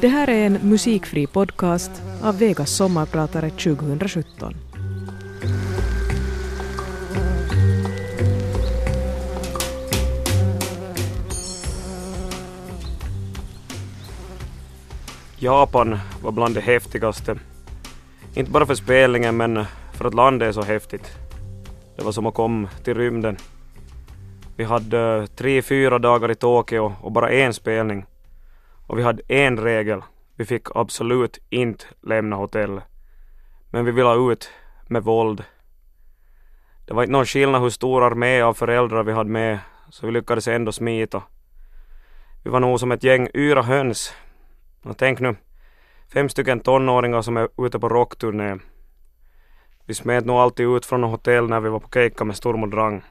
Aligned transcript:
Det 0.00 0.08
här 0.08 0.28
är 0.28 0.46
en 0.46 0.58
musikfri 0.62 1.26
podcast 1.26 2.02
av 2.22 2.38
Vegas 2.38 2.70
sommarpratare 2.70 3.50
2017. 3.50 4.54
Japan 15.38 15.98
var 16.22 16.32
bland 16.32 16.54
det 16.54 16.60
häftigaste. 16.60 17.38
Inte 18.34 18.50
bara 18.50 18.66
för 18.66 18.74
spelningen 18.74 19.36
men 19.36 19.64
för 19.92 20.04
att 20.04 20.14
landet 20.14 20.48
är 20.48 20.52
så 20.52 20.62
häftigt. 20.62 21.10
Det 21.96 22.04
var 22.04 22.12
som 22.12 22.26
att 22.26 22.34
komma 22.34 22.68
till 22.84 22.94
rymden. 22.94 23.36
Vi 24.56 24.64
hade 24.64 25.26
tre, 25.36 25.62
fyra 25.62 25.98
dagar 25.98 26.30
i 26.30 26.34
Tokyo 26.34 26.94
och 27.02 27.12
bara 27.12 27.30
en 27.30 27.54
spelning. 27.54 28.04
Och 28.90 28.98
vi 28.98 29.02
hade 29.02 29.22
en 29.28 29.58
regel. 29.58 30.02
Vi 30.36 30.44
fick 30.44 30.66
absolut 30.74 31.38
inte 31.50 31.84
lämna 32.02 32.36
hotellet. 32.36 32.84
Men 33.70 33.84
vi 33.84 33.90
ville 33.90 34.32
ut 34.32 34.50
med 34.88 35.04
våld. 35.04 35.44
Det 36.86 36.94
var 36.94 37.02
inte 37.02 37.12
någon 37.12 37.26
skillnad 37.26 37.62
hur 37.62 37.70
stor 37.70 38.04
armé 38.04 38.40
av 38.40 38.54
föräldrar 38.54 39.02
vi 39.02 39.12
hade 39.12 39.30
med, 39.30 39.58
så 39.90 40.06
vi 40.06 40.12
lyckades 40.12 40.48
ändå 40.48 40.72
smita. 40.72 41.22
Vi 42.44 42.50
var 42.50 42.60
nog 42.60 42.80
som 42.80 42.92
ett 42.92 43.04
gäng 43.04 43.28
yra 43.34 43.62
höns. 43.62 44.14
Och 44.82 44.98
tänk 44.98 45.20
nu, 45.20 45.36
fem 46.12 46.28
stycken 46.28 46.60
tonåringar 46.60 47.22
som 47.22 47.36
är 47.36 47.48
ute 47.58 47.78
på 47.78 47.88
rockturné. 47.88 48.58
Vi 49.86 49.94
smet 49.94 50.24
nog 50.24 50.36
alltid 50.36 50.66
ut 50.66 50.86
från 50.86 51.04
hotell 51.04 51.48
när 51.48 51.60
vi 51.60 51.68
var 51.68 51.80
på 51.80 51.88
Keikka 51.88 52.24
med 52.24 52.36
Storm 52.36 52.62
och 52.62 52.68
Drang. 52.68 53.02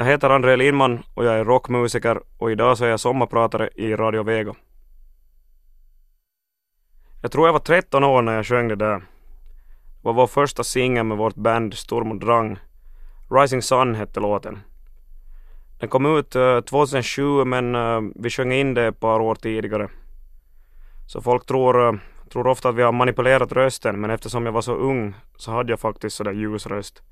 Jag 0.00 0.06
heter 0.06 0.30
André 0.30 0.56
Lindman 0.56 1.02
och 1.14 1.24
jag 1.24 1.34
är 1.38 1.44
rockmusiker 1.44 2.20
och 2.38 2.52
idag 2.52 2.78
så 2.78 2.84
är 2.84 2.88
jag 2.88 3.00
sommarpratare 3.00 3.70
i 3.74 3.96
Radio 3.96 4.22
Vega. 4.22 4.54
Jag 7.22 7.32
tror 7.32 7.48
jag 7.48 7.52
var 7.52 7.60
13 7.60 8.04
år 8.04 8.22
när 8.22 8.36
jag 8.36 8.46
sjöng 8.46 8.68
det 8.68 8.76
där. 8.76 8.98
Det 8.98 9.04
var 10.02 10.12
vår 10.12 10.26
första 10.26 10.64
singel 10.64 11.04
med 11.04 11.16
vårt 11.16 11.34
band 11.34 11.74
Storm 11.74 12.10
och 12.10 12.18
Drang. 12.20 12.58
Rising 13.30 13.62
Sun 13.62 13.94
hette 13.94 14.20
låten. 14.20 14.58
Den 15.80 15.88
kom 15.88 16.18
ut 16.18 16.36
eh, 16.36 16.60
2007 16.60 17.44
men 17.44 17.74
eh, 17.74 18.00
vi 18.14 18.30
sjöng 18.30 18.52
in 18.52 18.74
det 18.74 18.86
ett 18.86 19.00
par 19.00 19.20
år 19.20 19.34
tidigare. 19.34 19.88
Så 21.06 21.20
folk 21.20 21.46
tror, 21.46 21.88
eh, 21.88 22.00
tror 22.32 22.46
ofta 22.46 22.68
att 22.68 22.74
vi 22.74 22.82
har 22.82 22.92
manipulerat 22.92 23.52
rösten 23.52 24.00
men 24.00 24.10
eftersom 24.10 24.46
jag 24.46 24.52
var 24.52 24.62
så 24.62 24.74
ung 24.74 25.14
så 25.36 25.50
hade 25.50 25.72
jag 25.72 25.80
faktiskt 25.80 26.16
sådär 26.16 26.32
ljus 26.32 26.66
röst. 26.66 27.02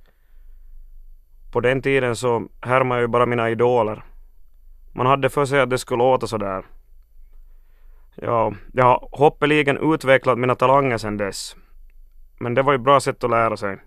På 1.52 1.60
den 1.60 1.82
tiden 1.82 2.16
så 2.16 2.48
härmade 2.60 3.00
jag 3.00 3.02
ju 3.02 3.08
bara 3.08 3.26
mina 3.26 3.50
idoler. 3.50 4.04
Man 4.92 5.06
hade 5.06 5.28
för 5.28 5.44
sig 5.44 5.60
att 5.60 5.70
det 5.70 5.78
skulle 5.78 6.04
låta 6.04 6.26
sådär. 6.26 6.64
Ja, 8.14 8.52
jag 8.72 8.84
har 8.84 9.08
hoppeligen 9.12 9.92
utvecklat 9.94 10.38
mina 10.38 10.54
talanger 10.54 10.98
sedan 10.98 11.16
dess. 11.16 11.56
Men 12.40 12.54
det 12.54 12.62
var 12.62 12.72
ju 12.72 12.78
bra 12.78 13.00
sätt 13.00 13.24
att 13.24 13.30
lära 13.30 13.56
sig. 13.56 13.78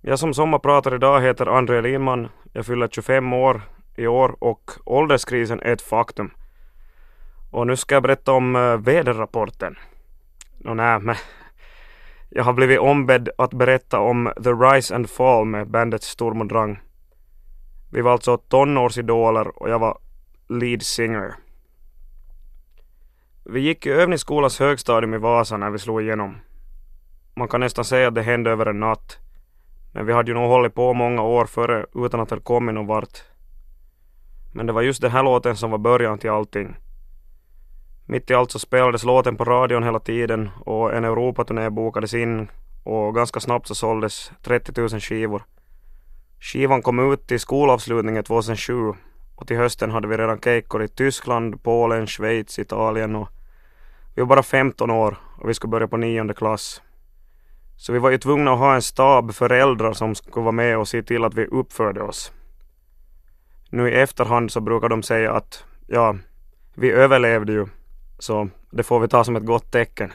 Jag 0.00 0.18
som 0.18 0.34
sommarpratar 0.34 0.94
idag 0.94 1.20
heter 1.20 1.46
André 1.46 1.80
Lindman. 1.80 2.28
Jag 2.52 2.66
fyller 2.66 2.88
25 2.88 3.32
år 3.32 3.62
i 3.96 4.06
år 4.06 4.36
och 4.38 4.70
ålderskrisen 4.84 5.60
är 5.60 5.72
ett 5.72 5.82
faktum. 5.82 6.30
Och 7.50 7.66
nu 7.66 7.76
ska 7.76 7.94
jag 7.94 8.02
berätta 8.02 8.32
om 8.32 8.56
eh, 8.56 8.76
väderrapporten. 8.76 9.76
Nå 10.58 10.74
nej, 10.74 10.98
men 10.98 11.16
jag 12.36 12.44
har 12.44 12.52
blivit 12.52 12.78
ombedd 12.78 13.28
att 13.38 13.54
berätta 13.54 14.00
om 14.00 14.32
The 14.44 14.50
Rise 14.50 14.94
and 14.94 15.10
Fall 15.10 15.44
med 15.44 15.70
bandet 15.70 16.02
Storm 16.02 16.40
och 16.40 16.46
Drang. 16.46 16.80
Vi 17.92 18.00
var 18.00 18.12
alltså 18.12 18.36
tonårsidoler 18.36 19.62
och 19.62 19.70
jag 19.70 19.78
var 19.78 19.98
lead 20.48 20.82
singer. 20.82 21.34
Vi 23.44 23.60
gick 23.60 23.86
i 23.86 23.90
övningsskolans 23.90 24.58
högstadium 24.58 25.14
i 25.14 25.18
Vasa 25.18 25.56
när 25.56 25.70
vi 25.70 25.78
slog 25.78 26.02
igenom. 26.02 26.36
Man 27.34 27.48
kan 27.48 27.60
nästan 27.60 27.84
säga 27.84 28.08
att 28.08 28.14
det 28.14 28.22
hände 28.22 28.50
över 28.50 28.66
en 28.66 28.80
natt. 28.80 29.18
Men 29.92 30.06
vi 30.06 30.12
hade 30.12 30.30
ju 30.30 30.34
nog 30.34 30.48
hållit 30.48 30.74
på 30.74 30.94
många 30.94 31.22
år 31.22 31.46
före 31.46 31.86
utan 31.94 32.20
att 32.20 32.28
det 32.28 32.40
kommit 32.40 32.74
någon 32.74 32.86
vart. 32.86 33.18
Men 34.54 34.66
det 34.66 34.72
var 34.72 34.82
just 34.82 35.02
den 35.02 35.10
här 35.10 35.22
låten 35.22 35.56
som 35.56 35.70
var 35.70 35.78
början 35.78 36.18
till 36.18 36.30
allting. 36.30 36.76
Mitt 38.08 38.30
i 38.30 38.34
allt 38.34 38.50
så 38.50 38.58
spelades 38.58 39.04
låten 39.04 39.36
på 39.36 39.44
radion 39.44 39.82
hela 39.82 40.00
tiden 40.00 40.50
och 40.64 40.94
en 40.94 41.04
Europaturné 41.04 41.70
bokades 41.70 42.14
in 42.14 42.48
och 42.84 43.14
ganska 43.14 43.40
snabbt 43.40 43.66
så 43.66 43.74
såldes 43.74 44.32
30 44.42 44.80
000 44.80 44.88
skivor. 44.88 45.42
Skivan 46.40 46.82
kom 46.82 47.12
ut 47.12 47.26
till 47.26 47.40
skolavslutningen 47.40 48.24
2007 48.24 48.92
och 49.34 49.46
till 49.46 49.56
hösten 49.56 49.90
hade 49.90 50.08
vi 50.08 50.16
redan 50.16 50.40
keikkor 50.40 50.82
i 50.82 50.88
Tyskland, 50.88 51.62
Polen, 51.62 52.06
Schweiz, 52.06 52.58
Italien 52.58 53.16
och 53.16 53.28
vi 54.14 54.22
var 54.22 54.26
bara 54.26 54.42
15 54.42 54.90
år 54.90 55.16
och 55.38 55.48
vi 55.48 55.54
skulle 55.54 55.70
börja 55.70 55.88
på 55.88 55.96
nionde 55.96 56.34
klass. 56.34 56.82
Så 57.76 57.92
vi 57.92 57.98
var 57.98 58.10
ju 58.10 58.18
tvungna 58.18 58.52
att 58.52 58.58
ha 58.58 58.74
en 58.74 58.82
stab 58.82 59.34
föräldrar 59.34 59.92
som 59.92 60.14
skulle 60.14 60.44
vara 60.44 60.52
med 60.52 60.78
och 60.78 60.88
se 60.88 61.02
till 61.02 61.24
att 61.24 61.34
vi 61.34 61.46
uppförde 61.46 62.02
oss. 62.02 62.32
Nu 63.70 63.88
i 63.88 63.94
efterhand 63.94 64.52
så 64.52 64.60
brukar 64.60 64.88
de 64.88 65.02
säga 65.02 65.32
att 65.32 65.64
ja, 65.86 66.16
vi 66.74 66.90
överlevde 66.90 67.52
ju 67.52 67.66
så 68.18 68.48
det 68.70 68.82
får 68.82 69.00
vi 69.00 69.08
ta 69.08 69.24
som 69.24 69.36
ett 69.36 69.46
gott 69.46 69.70
tecken. 69.70 70.12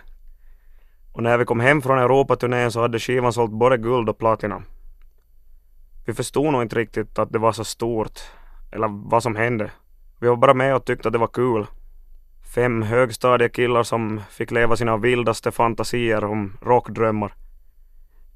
Och 1.12 1.23
när 1.23 1.38
vi 1.38 1.45
kom 1.45 1.59
hem 1.59 1.81
från 1.81 2.00
Europaturnén 2.00 2.72
så 2.72 2.81
hade 2.81 3.00
skivan 3.00 3.34
sålt 3.34 3.51
både 3.51 3.78
guld 3.78 4.09
och 4.09 4.17
platina. 4.17 4.63
Vi 6.06 6.13
förstod 6.13 6.53
nog 6.53 6.62
inte 6.62 6.75
riktigt 6.75 7.19
att 7.19 7.31
det 7.31 7.39
var 7.39 7.51
så 7.51 7.63
stort, 7.63 8.19
eller 8.72 9.09
vad 9.09 9.23
som 9.23 9.35
hände. 9.35 9.72
Vi 10.19 10.28
var 10.28 10.35
bara 10.35 10.53
med 10.53 10.75
och 10.75 10.85
tyckte 10.85 11.07
att 11.07 11.13
det 11.13 11.19
var 11.19 11.28
kul. 11.28 11.66
Fem 12.56 12.81
högstadiekillar 12.81 13.84
som 13.84 14.22
fick 14.29 14.51
leva 14.51 14.75
sina 14.75 14.97
vildaste 14.97 15.51
fantasier 15.51 16.23
om 16.23 16.57
rockdrömmar. 16.62 17.33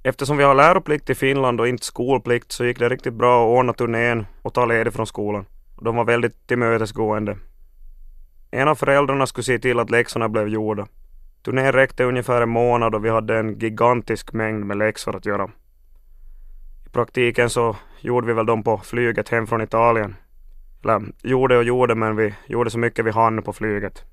Eftersom 0.03 0.37
vi 0.37 0.43
har 0.43 0.55
läroplikt 0.55 1.09
i 1.09 1.15
Finland 1.15 1.61
och 1.61 1.67
inte 1.67 1.85
skolplikt 1.85 2.51
så 2.51 2.65
gick 2.65 2.79
det 2.79 2.89
riktigt 2.89 3.13
bra 3.13 3.43
att 3.43 3.57
ordna 3.57 3.73
turnén 3.73 4.25
och 4.41 4.53
ta 4.53 4.65
ledigt 4.65 4.93
från 4.93 5.07
skolan. 5.07 5.45
De 5.81 5.95
var 5.95 6.05
väldigt 6.05 6.47
tillmötesgående. 6.47 7.37
En 8.55 8.67
av 8.67 8.75
föräldrarna 8.75 9.27
skulle 9.27 9.43
se 9.43 9.59
till 9.59 9.79
att 9.79 9.89
läxorna 9.89 10.29
blev 10.29 10.47
gjorda. 10.47 10.87
Turnén 11.45 11.71
räckte 11.71 12.03
ungefär 12.03 12.41
en 12.41 12.49
månad 12.49 12.95
och 12.95 13.05
vi 13.05 13.09
hade 13.09 13.39
en 13.39 13.59
gigantisk 13.59 14.33
mängd 14.33 14.65
med 14.65 14.77
läxor 14.77 15.15
att 15.15 15.25
göra. 15.25 15.49
I 16.85 16.89
praktiken 16.89 17.49
så 17.49 17.75
gjorde 17.99 18.27
vi 18.27 18.33
väl 18.33 18.45
dem 18.45 18.63
på 18.63 18.77
flyget 18.77 19.29
hem 19.29 19.47
från 19.47 19.61
Italien. 19.61 20.15
Eller 20.83 21.01
gjorde 21.23 21.57
och 21.57 21.63
gjorde 21.63 21.95
men 21.95 22.15
vi 22.15 22.33
gjorde 22.47 22.69
så 22.69 22.79
mycket 22.79 23.05
vi 23.05 23.11
hann 23.11 23.43
på 23.43 23.53
flyget. 23.53 24.03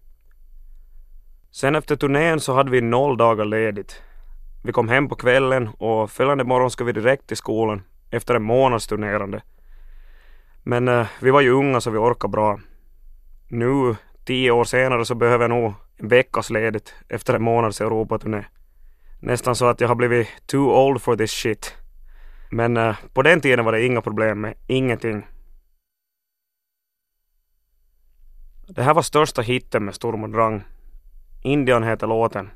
Sen 1.50 1.74
efter 1.74 1.96
turnén 1.96 2.40
så 2.40 2.54
hade 2.54 2.70
vi 2.70 2.80
noll 2.80 3.16
dagar 3.16 3.44
ledigt. 3.44 4.02
Vi 4.64 4.72
kom 4.72 4.88
hem 4.88 5.08
på 5.08 5.14
kvällen 5.14 5.68
och 5.68 6.10
följande 6.10 6.44
morgon 6.44 6.70
skulle 6.70 6.92
vi 6.92 7.00
direkt 7.00 7.26
till 7.26 7.36
skolan 7.36 7.82
efter 8.10 8.34
en 8.34 8.42
månads 8.42 8.86
turnerande. 8.86 9.42
Men 10.62 10.88
eh, 10.88 11.06
vi 11.20 11.30
var 11.30 11.40
ju 11.40 11.50
unga 11.50 11.80
så 11.80 11.90
vi 11.90 11.98
orkade 11.98 12.30
bra. 12.30 12.60
Nu 13.48 13.96
tio 14.24 14.50
år 14.50 14.64
senare 14.64 15.04
så 15.04 15.14
behöver 15.14 15.44
jag 15.44 15.50
nog 15.50 15.74
en 15.96 16.08
veckas 16.08 16.50
ledigt 16.50 16.94
efter 17.08 17.34
en 17.34 17.42
månads 17.42 17.80
Europaturné. 17.80 18.44
Nästan 19.20 19.54
så 19.54 19.66
att 19.66 19.80
jag 19.80 19.88
har 19.88 19.94
blivit 19.94 20.28
too 20.46 20.86
old 20.86 21.02
for 21.02 21.16
this 21.16 21.30
shit. 21.30 21.74
Men 22.50 22.76
uh, 22.76 22.96
på 23.12 23.22
den 23.22 23.40
tiden 23.40 23.64
var 23.64 23.72
det 23.72 23.86
inga 23.86 24.00
problem 24.00 24.40
med 24.40 24.54
ingenting. 24.66 25.26
Det 28.68 28.82
här 28.82 28.94
var 28.94 29.02
största 29.02 29.42
hitten 29.42 29.84
med 29.84 29.94
Storm 29.94 30.24
och 30.24 30.30
Drang. 30.30 30.62
Indian 31.42 31.82
heter 31.82 32.06
låten. 32.06 32.50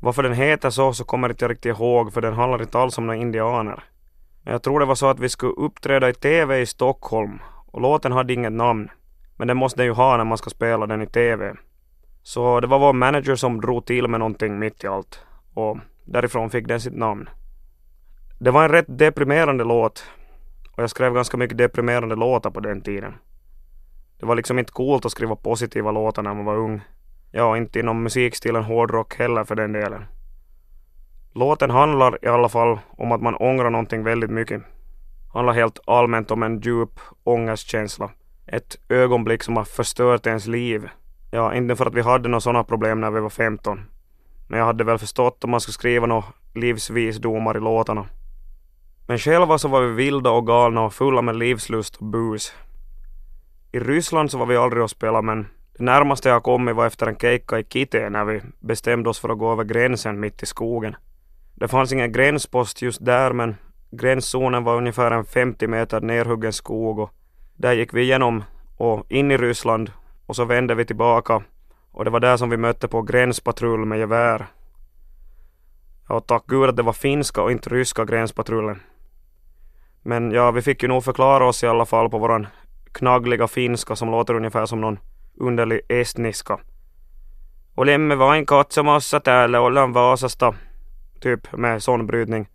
Varför 0.00 0.22
den 0.22 0.34
heter 0.34 0.70
så 0.70 0.92
så 0.92 1.04
kommer 1.04 1.28
jag 1.28 1.32
inte 1.32 1.48
riktigt 1.48 1.76
ihåg 1.76 2.12
för 2.12 2.20
den 2.20 2.34
handlar 2.34 2.62
inte 2.62 2.78
alls 2.78 2.98
om 2.98 3.06
några 3.06 3.20
indianer. 3.20 3.84
Men 4.42 4.52
jag 4.52 4.62
tror 4.62 4.80
det 4.80 4.86
var 4.86 4.94
så 4.94 5.06
att 5.06 5.20
vi 5.20 5.28
skulle 5.28 5.52
uppträda 5.52 6.08
i 6.08 6.14
TV 6.14 6.60
i 6.60 6.66
Stockholm 6.66 7.38
och 7.66 7.80
låten 7.80 8.12
hade 8.12 8.32
inget 8.32 8.52
namn. 8.52 8.90
Men 9.40 9.48
det 9.48 9.54
måste 9.54 9.80
den 9.80 9.86
ju 9.86 9.92
ha 9.92 10.16
när 10.16 10.24
man 10.24 10.38
ska 10.38 10.50
spela 10.50 10.86
den 10.86 11.02
i 11.02 11.06
TV. 11.06 11.54
Så 12.22 12.60
det 12.60 12.66
var 12.66 12.78
vår 12.78 12.92
manager 12.92 13.34
som 13.34 13.60
drog 13.60 13.86
till 13.86 14.08
med 14.08 14.20
någonting 14.20 14.58
mitt 14.58 14.84
i 14.84 14.86
allt. 14.86 15.24
Och 15.54 15.78
därifrån 16.04 16.50
fick 16.50 16.68
den 16.68 16.80
sitt 16.80 16.96
namn. 16.96 17.28
Det 18.38 18.50
var 18.50 18.64
en 18.64 18.68
rätt 18.70 18.98
deprimerande 18.98 19.64
låt. 19.64 20.04
Och 20.72 20.82
jag 20.82 20.90
skrev 20.90 21.14
ganska 21.14 21.36
mycket 21.36 21.58
deprimerande 21.58 22.14
låtar 22.14 22.50
på 22.50 22.60
den 22.60 22.80
tiden. 22.80 23.14
Det 24.18 24.26
var 24.26 24.34
liksom 24.34 24.58
inte 24.58 24.72
coolt 24.72 25.04
att 25.04 25.12
skriva 25.12 25.36
positiva 25.36 25.90
låtar 25.90 26.22
när 26.22 26.34
man 26.34 26.44
var 26.44 26.56
ung. 26.56 26.80
Ja, 27.30 27.56
inte 27.56 27.78
inom 27.78 28.02
musikstilen 28.02 28.64
hårdrock 28.64 29.14
heller 29.18 29.44
för 29.44 29.54
den 29.54 29.72
delen. 29.72 30.04
Låten 31.32 31.70
handlar 31.70 32.24
i 32.24 32.28
alla 32.28 32.48
fall 32.48 32.78
om 32.90 33.12
att 33.12 33.22
man 33.22 33.36
ångrar 33.36 33.70
någonting 33.70 34.04
väldigt 34.04 34.30
mycket. 34.30 34.62
Handlar 35.32 35.52
helt 35.52 35.78
allmänt 35.86 36.30
om 36.30 36.42
en 36.42 36.60
djup 36.60 37.00
ångestkänsla 37.24 38.10
ett 38.52 38.78
ögonblick 38.88 39.42
som 39.42 39.56
har 39.56 39.64
förstört 39.64 40.26
ens 40.26 40.46
liv. 40.46 40.88
Ja, 41.30 41.54
inte 41.54 41.76
för 41.76 41.86
att 41.86 41.94
vi 41.94 42.02
hade 42.02 42.28
några 42.28 42.40
sådana 42.40 42.64
problem 42.64 43.00
när 43.00 43.10
vi 43.10 43.20
var 43.20 43.30
15. 43.30 43.80
Men 44.48 44.58
jag 44.58 44.66
hade 44.66 44.84
väl 44.84 44.98
förstått 44.98 45.44
om 45.44 45.50
man 45.50 45.60
skulle 45.60 45.72
skriva 45.72 46.06
några 46.06 46.24
livsvisdomar 46.54 47.56
i 47.56 47.60
låtarna. 47.60 48.06
Men 49.08 49.18
själva 49.18 49.58
så 49.58 49.68
var 49.68 49.80
vi 49.80 49.92
vilda 49.92 50.30
och 50.30 50.46
galna 50.46 50.82
och 50.82 50.94
fulla 50.94 51.22
med 51.22 51.36
livslust 51.36 51.96
och 51.96 52.06
bus. 52.06 52.54
I 53.72 53.80
Ryssland 53.80 54.30
så 54.30 54.38
var 54.38 54.46
vi 54.46 54.56
aldrig 54.56 54.82
och 54.82 54.90
spela 54.90 55.22
men 55.22 55.46
det 55.78 55.84
närmaste 55.84 56.28
jag 56.28 56.42
kommit 56.42 56.76
var 56.76 56.86
efter 56.86 57.06
en 57.06 57.16
keikka 57.16 57.58
i 57.58 57.64
Kite 57.64 58.10
när 58.10 58.24
vi 58.24 58.42
bestämde 58.58 59.10
oss 59.10 59.18
för 59.18 59.28
att 59.28 59.38
gå 59.38 59.52
över 59.52 59.64
gränsen 59.64 60.20
mitt 60.20 60.42
i 60.42 60.46
skogen. 60.46 60.96
Det 61.54 61.68
fanns 61.68 61.92
ingen 61.92 62.12
gränspost 62.12 62.82
just 62.82 63.04
där 63.04 63.32
men 63.32 63.56
gränszonen 63.90 64.64
var 64.64 64.76
ungefär 64.76 65.10
en 65.10 65.24
50 65.24 65.66
meter 65.66 66.00
nerhuggen 66.00 66.52
skog 66.52 66.98
och 66.98 67.10
där 67.60 67.72
gick 67.72 67.94
vi 67.94 68.02
igenom 68.02 68.44
och 68.76 69.06
in 69.08 69.30
i 69.30 69.36
Ryssland 69.36 69.92
och 70.26 70.36
så 70.36 70.44
vände 70.44 70.74
vi 70.74 70.84
tillbaka 70.84 71.42
och 71.92 72.04
det 72.04 72.10
var 72.10 72.20
där 72.20 72.36
som 72.36 72.50
vi 72.50 72.56
mötte 72.56 72.88
på 72.88 73.02
gränspatrull 73.02 73.84
med 73.84 73.98
gevär. 73.98 74.46
Och 76.08 76.26
tack 76.26 76.46
gud 76.46 76.68
att 76.68 76.76
det 76.76 76.82
var 76.82 76.92
finska 76.92 77.42
och 77.42 77.52
inte 77.52 77.70
ryska 77.70 78.04
gränspatrullen. 78.04 78.80
Men 80.02 80.30
ja, 80.30 80.50
vi 80.50 80.62
fick 80.62 80.82
ju 80.82 80.88
nog 80.88 81.04
förklara 81.04 81.46
oss 81.46 81.64
i 81.64 81.66
alla 81.66 81.86
fall 81.86 82.10
på 82.10 82.18
våran 82.18 82.46
knaggliga 82.92 83.48
finska 83.48 83.96
som 83.96 84.10
låter 84.10 84.34
ungefär 84.34 84.66
som 84.66 84.80
någon 84.80 84.98
underlig 85.40 85.80
estniska. 85.88 86.58
Olemme 87.74 88.14
vain 88.14 88.46
katsomassa 88.46 89.20
täällä, 89.20 89.60
ollaan 89.60 89.92
Vaasasta. 89.92 90.54
Typ 91.20 91.52
med 91.52 91.82
sån 91.82 92.06
brytning. 92.06 92.48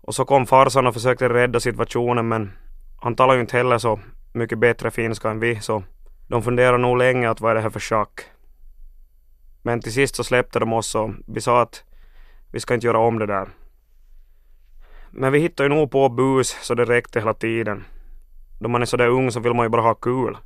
Och 0.00 0.14
så 0.14 0.24
kom 0.24 0.46
farsan 0.46 0.86
och 0.86 0.94
försökte 0.94 1.28
rädda 1.28 1.60
situationen 1.60 2.28
men 2.28 2.52
han 3.00 3.16
talar 3.16 3.34
ju 3.34 3.40
inte 3.40 3.56
heller 3.56 3.78
så 3.78 4.00
mycket 4.32 4.58
bättre 4.58 4.90
finska 4.90 5.30
än 5.30 5.40
vi 5.40 5.60
så 5.60 5.82
de 6.26 6.42
funderade 6.42 6.78
nog 6.78 6.98
länge 6.98 7.30
att 7.30 7.40
vad 7.40 7.50
är 7.50 7.54
det 7.54 7.60
här 7.60 7.70
för 7.70 7.80
schack. 7.80 8.20
Men 9.62 9.80
till 9.80 9.92
sist 9.92 10.14
så 10.14 10.24
släppte 10.24 10.58
de 10.58 10.72
oss 10.72 10.94
och 10.94 11.10
vi 11.26 11.40
sa 11.40 11.62
att 11.62 11.84
vi 12.52 12.60
ska 12.60 12.74
inte 12.74 12.86
göra 12.86 12.98
om 12.98 13.18
det 13.18 13.26
där. 13.26 13.48
Men 15.10 15.32
vi 15.32 15.38
hittade 15.38 15.68
ju 15.68 15.74
nog 15.74 15.90
på 15.90 16.08
bus 16.08 16.56
så 16.62 16.74
det 16.74 16.84
räckte 16.84 17.18
hela 17.18 17.34
tiden. 17.34 17.84
Då 18.60 18.68
man 18.68 18.82
är 18.82 18.86
sådär 18.86 19.08
ung 19.08 19.30
så 19.30 19.40
vill 19.40 19.54
man 19.54 19.64
ju 19.64 19.70
bara 19.70 19.82
ha 19.82 19.94
kul. 19.94 20.36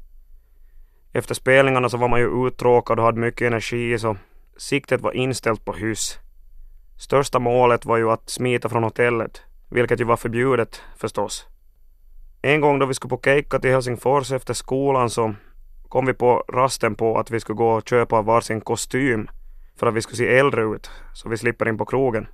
Efter 1.13 1.35
spelningarna 1.35 1.89
så 1.89 1.97
var 1.97 2.09
man 2.09 2.21
ju 2.21 2.47
uttråkad 2.47 2.99
och 2.99 3.05
hade 3.05 3.21
mycket 3.21 3.47
energi 3.47 3.99
så 3.99 4.17
siktet 4.57 5.01
var 5.01 5.13
inställt 5.13 5.65
på 5.65 5.73
hyss. 5.73 6.19
Största 6.99 7.39
målet 7.39 7.85
var 7.85 7.97
ju 7.97 8.11
att 8.11 8.31
smita 8.31 8.69
från 8.69 8.85
hotellet, 8.85 9.43
vilket 9.69 10.01
ju 10.01 10.05
var 10.05 10.17
förbjudet 10.17 10.83
förstås. 10.97 11.52
En 12.45 12.61
gång 12.61 12.79
då 12.79 12.87
vi 12.87 12.95
skulle 12.95 13.11
på 13.11 13.21
keikka 13.25 13.59
till 13.59 13.71
Helsingfors 13.71 14.33
efter 14.33 14.55
skolan 14.55 15.11
så 15.11 15.35
kom 15.89 16.07
vi 16.07 16.15
på 16.15 16.45
rasten 16.49 16.95
på 16.95 17.19
att 17.19 17.31
vi 17.31 17.41
skulle 17.41 17.57
gå 17.57 17.71
och 17.71 17.89
köpa 17.89 18.23
varsin 18.23 18.61
kostym 18.61 19.29
för 19.77 19.87
att 19.87 19.95
vi 19.95 20.03
skulle 20.03 20.17
se 20.17 20.39
äldre 20.39 20.63
ut, 20.63 20.91
så 21.15 21.29
vi 21.29 21.37
slipper 21.37 21.69
in 21.69 21.79
på 21.79 21.85
krogen. 21.85 22.27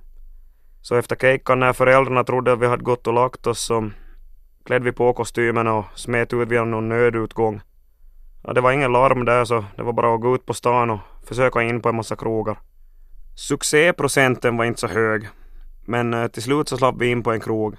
Så 0.81 0.95
efter 0.95 1.15
keikkan 1.15 1.59
när 1.59 1.73
föräldrarna 1.73 2.23
trodde 2.23 2.53
att 2.53 2.59
vi 2.59 2.67
hade 2.67 2.83
gått 2.83 3.07
och 3.07 3.13
lagt 3.13 3.47
oss 3.47 3.59
så 3.59 3.89
klädde 4.65 4.85
vi 4.85 4.91
på 4.91 5.13
kostymen 5.13 5.67
och 5.67 5.85
smet 5.95 6.33
ut 6.33 6.47
via 6.47 6.65
någon 6.65 6.89
nödutgång. 6.89 7.61
Ja, 8.43 8.53
det 8.53 8.61
var 8.61 8.71
ingen 8.71 8.91
larm 8.91 9.25
där 9.25 9.45
så 9.45 9.65
det 9.75 9.83
var 9.83 9.93
bara 9.93 10.15
att 10.15 10.21
gå 10.21 10.35
ut 10.35 10.45
på 10.45 10.53
stan 10.53 10.89
och 10.89 10.99
försöka 11.23 11.61
in 11.61 11.81
på 11.81 11.89
en 11.89 11.95
massa 11.95 12.15
krogar. 12.15 12.59
Succéprocenten 13.35 14.57
var 14.57 14.65
inte 14.65 14.79
så 14.79 14.87
hög, 14.87 15.27
men 15.85 16.13
eh, 16.13 16.27
till 16.27 16.43
slut 16.43 16.69
så 16.69 16.77
slapp 16.77 16.95
vi 16.97 17.07
in 17.07 17.23
på 17.23 17.31
en 17.31 17.39
krog. 17.39 17.75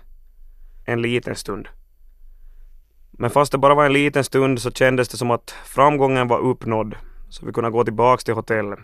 En 0.85 1.03
liten 1.03 1.37
stund. 1.37 1.69
Men 3.21 3.31
fast 3.31 3.53
det 3.53 3.59
bara 3.59 3.75
var 3.75 3.87
en 3.87 3.93
liten 3.93 4.25
stund 4.25 4.61
så 4.61 4.71
kändes 4.71 5.09
det 5.09 5.17
som 5.17 5.31
att 5.31 5.51
framgången 5.51 6.29
var 6.29 6.39
uppnådd, 6.39 6.95
så 7.29 7.47
vi 7.47 7.53
kunde 7.53 7.71
gå 7.71 7.85
tillbaks 7.85 8.25
till 8.25 8.35
hotellet. 8.35 8.79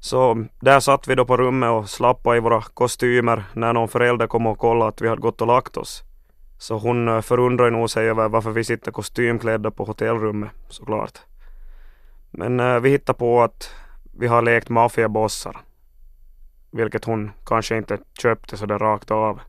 Så 0.00 0.44
där 0.60 0.80
satt 0.80 1.08
vi 1.08 1.14
då 1.14 1.24
på 1.24 1.36
rummet 1.36 1.70
och 1.70 1.90
slappade 1.90 2.36
i 2.36 2.40
våra 2.40 2.62
kostymer 2.62 3.44
när 3.54 3.72
någon 3.72 3.88
förälder 3.88 4.26
kom 4.26 4.46
och 4.46 4.58
kollade 4.58 4.88
att 4.88 5.00
vi 5.00 5.08
hade 5.08 5.20
gått 5.20 5.40
och 5.40 5.46
lagt 5.46 5.76
oss. 5.76 6.02
Så 6.58 6.78
hon 6.78 7.08
eh, 7.08 7.20
förundrade 7.20 7.70
nog 7.70 7.90
sig 7.90 8.08
över 8.08 8.28
varför 8.28 8.50
vi 8.50 8.64
sitter 8.64 8.90
kostymklädda 8.90 9.70
på 9.70 9.84
hotellrummet, 9.84 10.50
såklart. 10.68 11.18
Men 12.30 12.60
eh, 12.60 12.80
vi 12.80 12.90
hittade 12.90 13.18
på 13.18 13.42
att 13.42 13.74
vi 14.18 14.26
har 14.26 14.42
lekt 14.42 14.68
maffiabossar. 14.68 15.56
Vilket 16.70 17.04
hon 17.04 17.30
kanske 17.46 17.76
inte 17.76 17.98
köpte 18.22 18.56
sådär 18.56 18.78
rakt 18.78 19.10
av. 19.10 19.40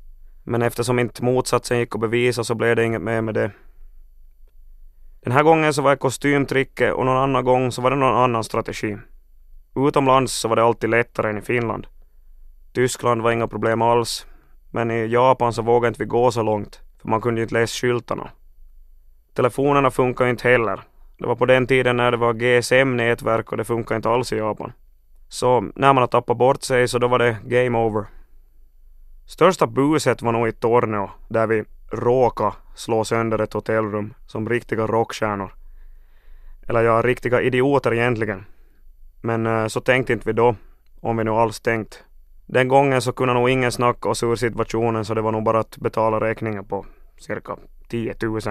Men 0.44 0.62
eftersom 0.62 1.00
inte 1.00 1.24
motsatsen 1.24 1.80
gick 1.80 1.96
att 1.96 2.02
bevisa 2.02 2.44
så 2.44 2.56
blev 2.56 2.76
det 2.76 2.84
inget 2.84 3.02
mer 3.02 3.22
med 3.22 3.34
det. 3.34 3.52
Den 5.24 5.34
här 5.34 5.44
gången 5.44 5.74
så 5.74 5.82
var 5.82 5.92
det 5.92 5.98
kostymtricket 5.98 6.94
och 6.94 7.06
någon 7.06 7.18
annan 7.18 7.44
gång 7.44 7.72
så 7.72 7.82
var 7.82 7.90
det 7.90 7.96
någon 7.96 8.16
annan 8.24 8.44
strategi. 8.44 8.98
Utomlands 9.76 10.34
så 10.34 10.48
var 10.48 10.56
det 10.56 10.64
alltid 10.64 10.90
lättare 10.90 11.30
än 11.30 11.38
i 11.38 11.42
Finland. 11.42 11.88
Tyskland 12.74 13.22
var 13.22 13.32
inga 13.32 13.48
problem 13.48 13.82
alls. 13.82 14.26
Men 14.72 14.92
i 14.92 15.08
Japan 15.08 15.54
så 15.54 15.62
vågade 15.62 15.88
inte 15.88 16.04
vi 16.04 16.06
gå 16.06 16.32
så 16.32 16.44
långt, 16.44 16.82
för 17.02 17.10
man 17.10 17.22
kunde 17.22 17.42
ju 17.42 17.44
inte 17.44 17.54
läsa 17.54 17.74
skyltarna. 17.74 18.30
Telefonerna 19.34 19.92
funkar 19.92 20.28
inte 20.28 20.50
heller. 20.50 20.82
Det 21.18 21.28
var 21.28 21.36
på 21.36 21.46
den 21.46 21.68
tiden 21.68 21.98
när 21.98 22.12
det 22.12 22.18
var 22.18 22.34
GSM-nätverk 22.34 23.52
och 23.52 23.58
det 23.58 23.66
funkar 23.66 23.96
inte 23.96 24.10
alls 24.10 24.34
i 24.34 24.38
Japan. 24.38 24.74
Så 25.30 25.62
när 25.76 25.94
man 25.94 25.98
har 25.98 26.08
tappat 26.08 26.38
bort 26.38 26.64
sig 26.64 26.88
så 26.88 27.00
då 27.00 27.08
var 27.08 27.20
det 27.20 27.38
game 27.44 27.78
over. 27.78 28.06
Största 29.26 29.68
buset 29.68 30.22
var 30.22 30.32
nog 30.32 30.48
i 30.48 30.52
Torneo, 30.52 31.10
där 31.30 31.48
vi 31.48 31.64
råka 31.92 32.54
slå 32.76 33.04
sönder 33.04 33.42
ett 33.42 33.54
hotellrum 33.54 34.14
som 34.26 34.50
riktiga 34.50 34.88
rockstjärnor. 34.88 35.54
Eller 36.68 36.82
ja, 36.84 37.02
riktiga 37.02 37.42
idioter 37.42 37.94
egentligen. 37.94 38.46
Men 39.22 39.46
eh, 39.46 39.68
så 39.68 39.82
tänkte 39.82 40.14
inte 40.14 40.28
vi 40.28 40.34
då, 40.34 40.56
om 41.02 41.18
vi 41.18 41.24
nu 41.24 41.32
alls 41.32 41.60
tänkt. 41.60 42.04
Den 42.46 42.68
gången 42.68 43.02
så 43.02 43.14
kunde 43.14 43.34
nog 43.34 43.50
ingen 43.50 43.72
snacka 43.72 44.10
oss 44.10 44.24
ur 44.24 44.36
situationen 44.36 45.06
så 45.06 45.14
det 45.14 45.22
var 45.22 45.32
nog 45.32 45.44
bara 45.44 45.60
att 45.60 45.78
betala 45.78 46.20
räkningen 46.20 46.66
på 46.66 46.86
cirka 47.18 47.58
10 47.90 48.16
000. 48.22 48.42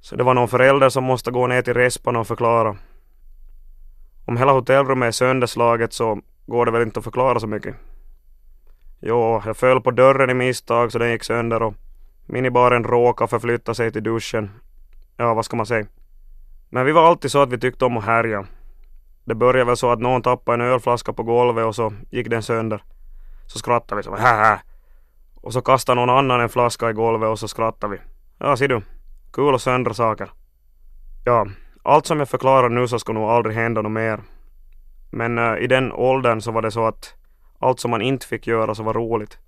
Så 0.00 0.16
det 0.16 0.24
var 0.24 0.34
någon 0.34 0.48
förälder 0.48 0.88
som 0.88 1.04
måste 1.04 1.30
gå 1.30 1.46
ner 1.46 1.62
till 1.62 1.74
respan 1.74 2.16
och 2.16 2.26
förklara. 2.26 2.76
Om 4.24 4.36
hela 4.36 4.52
hotellrummet 4.52 5.06
är 5.06 5.10
sönderslaget 5.10 5.92
så 5.92 6.20
går 6.46 6.66
det 6.66 6.72
väl 6.72 6.82
inte 6.82 6.98
att 6.98 7.04
förklara 7.04 7.40
så 7.40 7.46
mycket. 7.46 7.74
Jo, 9.00 9.42
jag 9.44 9.56
föll 9.56 9.80
på 9.80 9.90
dörren 9.90 10.30
i 10.30 10.34
misstag 10.34 10.92
så 10.92 10.98
den 10.98 11.10
gick 11.10 11.24
sönder 11.24 11.62
och 11.62 11.74
minibaren 12.26 12.84
råkade 12.84 13.28
förflytta 13.28 13.74
sig 13.74 13.92
till 13.92 14.02
duschen. 14.02 14.50
Ja, 15.16 15.34
vad 15.34 15.44
ska 15.44 15.56
man 15.56 15.66
säga? 15.66 15.86
Men 16.68 16.86
vi 16.86 16.92
var 16.92 17.08
alltid 17.08 17.30
så 17.30 17.42
att 17.42 17.52
vi 17.52 17.58
tyckte 17.58 17.84
om 17.84 17.96
att 17.96 18.04
härja. 18.04 18.46
Det 19.24 19.34
började 19.34 19.64
väl 19.64 19.76
så 19.76 19.90
att 19.90 20.00
någon 20.00 20.22
tappade 20.22 20.64
en 20.64 20.70
ölflaska 20.70 21.12
på 21.12 21.22
golvet 21.22 21.64
och 21.64 21.74
så 21.74 21.92
gick 22.10 22.30
den 22.30 22.42
sönder. 22.42 22.82
Så 23.46 23.58
skrattade 23.58 23.96
vi 23.96 24.02
som 24.02 24.14
här. 24.18 24.58
Och 25.40 25.52
så 25.52 25.60
kastade 25.60 26.00
någon 26.00 26.10
annan 26.18 26.40
en 26.40 26.48
flaska 26.48 26.90
i 26.90 26.92
golvet 26.92 27.28
och 27.28 27.38
så 27.38 27.48
skrattade 27.48 27.92
vi. 27.92 28.00
Ja, 28.38 28.56
ser 28.56 28.68
du. 28.68 28.82
Kul 29.32 29.54
att 29.54 29.62
söndra 29.62 29.94
saker. 29.94 30.30
Ja, 31.24 31.46
allt 31.82 32.06
som 32.06 32.18
jag 32.18 32.28
förklarar 32.28 32.68
nu 32.68 32.88
så 32.88 32.98
ska 32.98 33.12
nog 33.12 33.24
aldrig 33.24 33.56
hända 33.56 33.82
något 33.82 33.92
mer. 33.92 34.20
Men 35.10 35.38
uh, 35.38 35.58
i 35.58 35.66
den 35.66 35.92
åldern 35.92 36.40
så 36.40 36.52
var 36.52 36.62
det 36.62 36.70
så 36.70 36.86
att 36.86 37.14
allt 37.58 37.80
som 37.80 37.90
man 37.90 38.02
inte 38.02 38.26
fick 38.26 38.46
göra 38.46 38.74
så 38.74 38.82
var 38.82 38.94
roligt. 38.94 39.38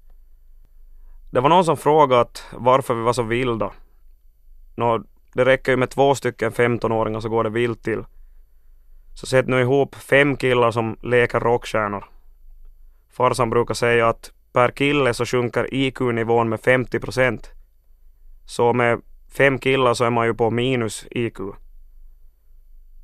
Det 1.30 1.40
var 1.40 1.48
någon 1.48 1.64
som 1.64 1.76
frågade 1.76 2.30
varför 2.52 2.94
vi 2.94 3.02
var 3.02 3.12
så 3.12 3.22
vilda. 3.22 3.72
Nå, 4.76 5.04
det 5.34 5.44
räcker 5.44 5.72
ju 5.72 5.76
med 5.76 5.90
två 5.90 6.14
stycken 6.14 6.52
15-åringar 6.52 7.20
så 7.20 7.28
går 7.28 7.44
det 7.44 7.50
vilt 7.50 7.82
till. 7.82 8.04
Så 9.14 9.26
sätt 9.26 9.46
nu 9.46 9.60
ihop 9.60 9.94
fem 9.94 10.36
killar 10.36 10.70
som 10.70 10.96
leker 11.02 11.40
rockstjärnor. 11.40 12.04
Farsan 13.10 13.50
brukar 13.50 13.74
säga 13.74 14.08
att 14.08 14.32
per 14.52 14.70
kille 14.70 15.14
så 15.14 15.26
sjunker 15.26 15.74
IQ-nivån 15.74 16.48
med 16.48 16.60
50 16.60 17.00
procent. 17.00 17.50
Så 18.46 18.72
med 18.72 19.00
fem 19.36 19.58
killar 19.58 19.94
så 19.94 20.04
är 20.04 20.10
man 20.10 20.26
ju 20.26 20.34
på 20.34 20.50
minus 20.50 21.06
IQ. 21.10 21.38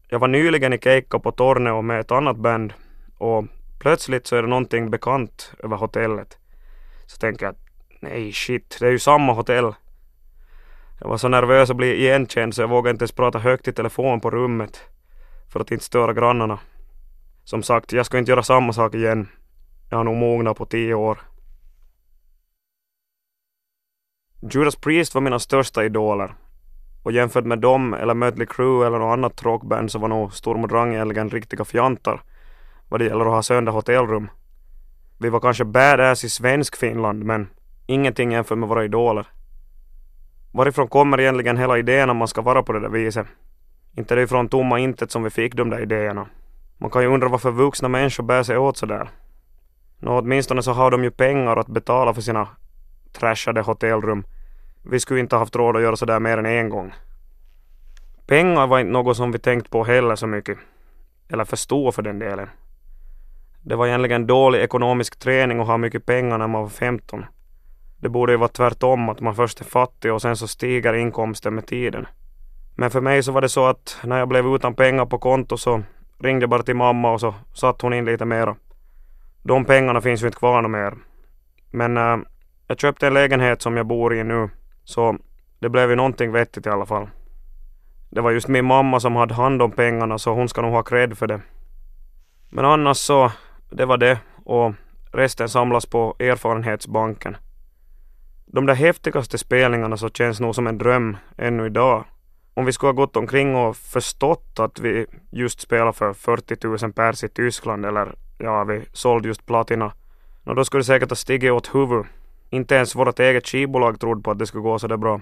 Jag 0.09 0.19
var 0.19 0.29
nyligen 0.29 0.73
i 0.73 0.79
Keikka 0.79 1.19
på 1.19 1.33
Torneo 1.33 1.83
med 1.83 2.01
ett 2.01 2.11
annat 2.11 2.37
band 2.37 2.73
och 3.19 3.45
plötsligt 3.79 4.27
så 4.27 4.37
är 4.37 4.43
det 4.43 4.49
någonting 4.49 4.91
bekant 4.91 5.53
över 5.59 5.77
hotellet. 5.77 6.39
Så 7.07 7.19
tänker 7.19 7.47
jag 7.47 7.53
att 7.53 7.62
nej 8.03 8.33
shit, 8.33 8.77
det 8.81 8.87
är 8.87 8.91
ju 8.91 8.99
samma 8.99 9.33
hotell. 9.33 9.75
Jag 11.01 11.09
var 11.09 11.17
så 11.17 11.29
nervös 11.29 11.71
att 11.71 11.77
bli 11.77 11.95
igenkänd 11.95 12.55
så 12.55 12.63
jag 12.63 12.69
vågade 12.69 12.91
inte 12.91 13.03
ens 13.03 13.13
prata 13.13 13.39
högt 13.39 13.69
i 13.69 13.73
telefon 13.73 14.21
på 14.21 14.31
rummet 14.31 14.81
för 15.53 15.61
att 15.61 15.71
inte 15.71 15.85
störa 15.85 16.13
grannarna. 16.13 16.59
Som 17.45 17.63
sagt, 17.63 17.93
jag 17.93 18.07
ska 18.07 18.19
inte 18.19 18.31
göra 18.31 18.43
samma 18.43 18.73
sak 18.73 18.95
igen. 18.95 19.29
Jag 19.91 19.97
har 19.97 20.05
nog 20.05 20.17
mognat 20.17 20.57
på 20.57 20.67
tio 20.67 20.95
år. 20.95 21.19
Judas 24.51 24.77
Priest 24.77 25.15
var 25.15 25.23
mina 25.23 25.39
största 25.39 25.85
idoler. 25.85 26.35
Och 27.03 27.13
jämfört 27.13 27.45
med 27.45 27.59
dem 27.59 27.95
eller 27.95 28.15
Mötley 28.15 28.47
Crüe 28.47 28.87
eller 28.87 28.99
något 28.99 29.13
annat 29.13 29.43
rockband 29.43 29.91
så 29.91 29.99
var 29.99 30.09
nog 30.09 30.33
Storm 30.33 30.65
och 30.65 30.89
egentligen 30.89 31.31
riktiga 31.31 31.65
fjantar 31.65 32.23
vad 32.89 33.01
det 33.01 33.05
gäller 33.05 33.25
att 33.25 33.33
ha 33.33 33.43
sönder 33.43 33.73
hotellrum. 33.73 34.31
Vi 35.19 35.29
var 35.29 35.41
kanske 35.41 35.65
badass 35.65 36.25
i 36.25 36.29
svensk 36.29 36.77
Finland 36.77 37.25
men 37.25 37.49
ingenting 37.93 38.33
jämfört 38.33 38.59
med 38.59 38.69
våra 38.69 38.85
idoler. 38.85 39.27
Varifrån 40.53 40.89
kommer 40.89 41.21
egentligen 41.21 41.57
hela 41.57 41.79
idén 41.79 42.11
om 42.11 42.17
man 42.17 42.29
ska 42.29 42.43
vara 42.43 42.63
på 42.63 42.73
det 42.73 42.81
där 42.81 42.89
viset? 42.89 43.27
Inte 43.97 44.15
det 44.15 44.23
ifrån 44.23 44.49
tomma 44.49 44.79
intet 44.79 45.11
som 45.11 45.23
vi 45.23 45.31
fick 45.31 45.55
de 45.55 45.71
där 45.71 45.81
idéerna. 45.81 46.27
Man 46.79 46.91
kan 46.91 47.03
ju 47.03 47.09
undra 47.09 47.29
varför 47.29 47.51
vuxna 47.51 47.89
människor 47.89 48.25
bär 48.25 48.43
sig 48.43 48.59
åt 48.59 48.77
sådär. 48.77 49.09
Nå, 49.99 50.19
åtminstone 50.19 50.63
så 50.63 50.73
har 50.73 50.91
de 50.91 51.05
ju 51.05 51.11
pengar 51.11 51.57
att 51.57 51.67
betala 51.67 52.15
för 52.15 52.21
sina 52.21 52.49
trashade 53.13 53.61
hotellrum. 53.61 54.25
Vi 54.83 55.01
skulle 55.01 55.21
inte 55.21 55.37
haft 55.37 55.57
råd 55.57 55.77
att 55.77 55.83
göra 55.83 55.97
sådär 55.97 56.21
mer 56.21 56.39
än 56.39 56.47
en 56.47 56.69
gång. 56.69 56.93
Pengar 58.27 58.67
var 58.67 58.79
inte 58.79 58.93
något 58.93 59.17
som 59.17 59.33
vi 59.33 59.39
tänkt 59.39 59.71
på 59.71 59.85
heller 59.85 60.17
så 60.17 60.27
mycket. 60.27 60.59
Eller 61.29 61.45
förstå 61.45 61.93
för 61.93 62.03
den 62.03 62.19
delen. 62.19 62.49
Det 63.63 63.77
var 63.77 63.87
egentligen 63.87 64.27
dålig 64.27 64.59
ekonomisk 64.61 65.19
träning 65.19 65.61
att 65.61 65.67
ha 65.67 65.77
mycket 65.77 66.07
pengar 66.07 66.39
när 66.39 66.47
man 66.47 66.63
var 66.63 66.69
15. 66.69 67.25
Det 68.03 68.09
borde 68.09 68.33
ju 68.33 68.39
vara 68.39 68.49
tvärtom, 68.49 69.09
att 69.09 69.21
man 69.21 69.35
först 69.35 69.61
är 69.61 69.65
fattig 69.65 70.13
och 70.13 70.23
sen 70.23 70.37
så 70.37 70.49
stiger 70.49 70.95
inkomsten 70.95 71.55
med 71.55 71.67
tiden. 71.67 72.07
Men 72.75 72.91
för 72.91 73.01
mig 73.01 73.23
så 73.23 73.33
var 73.33 73.41
det 73.41 73.49
så 73.49 73.67
att 73.67 73.99
när 74.05 74.19
jag 74.19 74.29
blev 74.29 74.47
utan 74.47 74.75
pengar 74.75 75.07
på 75.07 75.19
konto 75.19 75.57
så 75.57 75.83
ringde 76.19 76.43
jag 76.43 76.51
bara 76.51 76.63
till 76.63 76.77
mamma 76.77 77.13
och 77.13 77.21
så 77.21 77.35
satte 77.53 77.87
hon 77.87 77.93
in 77.93 78.05
lite 78.05 78.25
mera. 78.25 78.57
De 79.43 79.65
pengarna 79.65 80.01
finns 80.01 80.23
ju 80.23 80.27
inte 80.27 80.39
kvar 80.39 80.69
mer. 80.69 80.95
Men 81.71 81.97
äh, 81.97 82.17
jag 82.67 82.81
köpte 82.81 83.07
en 83.07 83.15
lägenhet 83.15 83.63
som 83.63 83.77
jag 83.77 83.87
bor 83.87 84.15
i 84.15 84.25
nu, 84.25 84.51
så 84.85 85.17
det 85.59 85.69
blev 85.69 85.91
ju 85.91 85.97
någonting 85.97 86.33
vettigt 86.33 86.67
i 86.67 86.71
alla 86.71 86.87
fall. 86.87 87.09
Det 88.11 88.21
var 88.21 88.31
just 88.31 88.49
min 88.49 88.65
mamma 88.65 89.01
som 89.01 89.17
hade 89.17 89.35
hand 89.35 89.63
om 89.63 89.71
pengarna 89.71 90.19
så 90.19 90.35
hon 90.35 90.49
ska 90.49 90.63
nog 90.63 90.73
ha 90.73 90.83
cred 90.83 91.19
för 91.19 91.27
det. 91.27 91.41
Men 92.51 92.65
annars 92.65 92.97
så, 92.97 93.33
det 93.71 93.85
var 93.87 93.97
det 93.97 94.19
och 94.45 94.73
resten 95.13 95.49
samlas 95.49 95.87
på 95.87 96.17
erfarenhetsbanken. 96.19 97.37
De 98.55 98.67
där 98.67 98.75
häftigaste 98.75 99.39
spelningarna 99.39 99.97
så 99.97 100.09
känns 100.09 100.41
nog 100.41 100.55
som 100.55 100.67
en 100.67 100.79
dröm 100.79 101.17
ännu 101.37 101.67
idag. 101.67 102.05
Om 102.55 102.65
vi 102.65 102.73
skulle 102.73 102.89
ha 102.89 102.95
gått 102.95 103.17
omkring 103.17 103.57
och 103.57 103.77
förstått 103.77 104.59
att 104.59 104.81
vi 104.81 105.07
just 105.31 105.61
spelar 105.61 105.93
för 105.93 106.13
40 106.13 106.85
000 106.85 106.93
pers 106.93 107.25
i 107.25 107.29
Tyskland 107.29 107.87
eller 107.87 108.15
ja, 108.39 108.65
vi 108.65 108.85
sålde 108.93 109.29
just 109.29 109.47
platina. 109.47 109.93
då 110.45 110.65
skulle 110.65 110.81
det 110.81 110.85
säkert 110.85 111.11
ha 111.11 111.17
stigit 111.17 111.53
åt 111.53 111.75
huvudet. 111.75 112.07
Inte 112.51 112.75
ens 112.75 112.95
vårt 112.95 113.19
eget 113.19 113.47
skivbolag 113.47 114.01
trodde 114.01 114.23
på 114.23 114.31
att 114.31 114.39
det 114.39 114.47
skulle 114.47 114.63
gå 114.63 114.79
så 114.79 114.87
där 114.87 114.97
bra. 114.97 115.21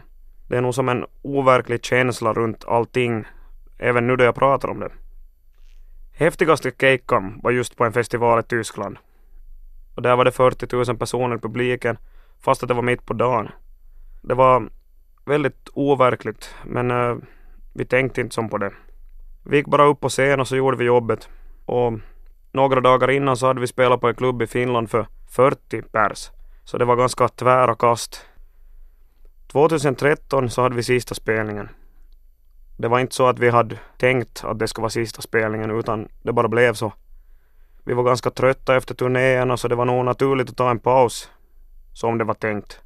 Det 0.49 0.56
är 0.56 0.60
nog 0.60 0.75
som 0.75 0.88
en 0.88 1.06
overklig 1.22 1.84
känsla 1.84 2.32
runt 2.32 2.64
allting, 2.68 3.25
även 3.78 4.06
nu 4.06 4.16
då 4.16 4.25
jag 4.25 4.34
pratar 4.34 4.68
om 4.68 4.80
det. 4.80 4.90
Häftigaste 6.12 6.72
keikan 6.80 7.40
var 7.42 7.50
just 7.50 7.76
på 7.76 7.84
en 7.84 7.92
festival 7.92 8.40
i 8.40 8.42
Tyskland. 8.42 8.99
Och 9.94 10.02
där 10.02 10.16
var 10.16 10.25
det 10.25 10.32
40 10.32 10.76
000 10.76 10.96
personer 10.96 11.37
i 11.37 11.38
publiken, 11.38 11.96
fast 12.40 12.62
att 12.62 12.68
det 12.68 12.75
var 12.75 12.82
mitt 12.82 13.06
på 13.06 13.14
dagen. 13.14 13.49
Det 14.23 14.35
var 14.35 14.68
väldigt 15.25 15.68
overkligt, 15.75 16.54
men 16.64 16.90
uh, 16.90 17.16
vi 17.73 17.85
tänkte 17.85 18.20
inte 18.20 18.35
som 18.35 18.49
på 18.49 18.59
det. 18.59 18.73
Vi 19.44 19.56
gick 19.56 19.66
bara 19.66 19.85
upp 19.85 20.00
på 20.00 20.09
scen 20.09 20.40
och 20.40 20.49
så 20.49 20.56
gjorde 20.56 20.76
vi 20.76 20.85
jobbet. 20.85 21.28
Och 21.64 21.92
några 22.52 22.80
dagar 22.80 23.11
innan 23.11 23.37
så 23.37 23.47
hade 23.47 23.61
vi 23.61 23.66
spelat 23.66 24.00
på 24.00 24.09
en 24.09 24.14
klubb 24.14 24.42
i 24.42 24.47
Finland 24.47 24.90
för 24.90 25.06
40 25.30 25.82
pers. 25.82 26.30
Så 26.64 26.78
det 26.78 26.85
var 26.85 26.97
ganska 26.97 27.28
tvära 27.28 27.75
kast. 27.75 28.26
2013 29.52 30.50
så 30.50 30.62
hade 30.62 30.76
vi 30.76 30.82
sista 30.82 31.14
spelningen. 31.14 31.68
Det 32.76 32.88
var 32.88 32.99
inte 32.99 33.14
så 33.14 33.26
att 33.26 33.38
vi 33.38 33.50
hade 33.50 33.78
tänkt 33.99 34.44
att 34.44 34.59
det 34.59 34.68
skulle 34.68 34.82
vara 34.82 34.90
sista 34.90 35.23
spelningen 35.23 35.70
utan 35.70 36.09
det 36.23 36.32
bara 36.32 36.49
blev 36.49 36.75
så. 36.75 36.92
Vi 37.85 37.94
var 37.94 38.02
ganska 38.02 38.30
trötta 38.30 38.76
efter 38.76 38.94
turnéerna 38.94 39.56
så 39.56 39.68
det 39.68 39.75
var 39.75 39.85
nog 39.85 40.04
naturligt 40.04 40.50
att 40.50 40.56
ta 40.56 40.70
en 40.70 40.78
paus. 40.78 41.30
Som 42.00 42.19
det 42.19 42.25
var 42.25 42.35
tänkt. 42.35 42.80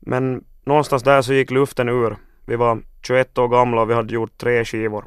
Men 0.00 0.44
någonstans 0.64 1.02
där 1.02 1.22
så 1.22 1.32
gick 1.32 1.50
luften 1.50 1.88
ur. 1.88 2.16
Vi 2.46 2.56
var 2.56 2.82
21 3.02 3.38
år 3.38 3.48
gamla 3.48 3.82
och 3.82 3.90
vi 3.90 3.94
hade 3.94 4.14
gjort 4.14 4.38
tre 4.38 4.64
skivor. 4.64 5.04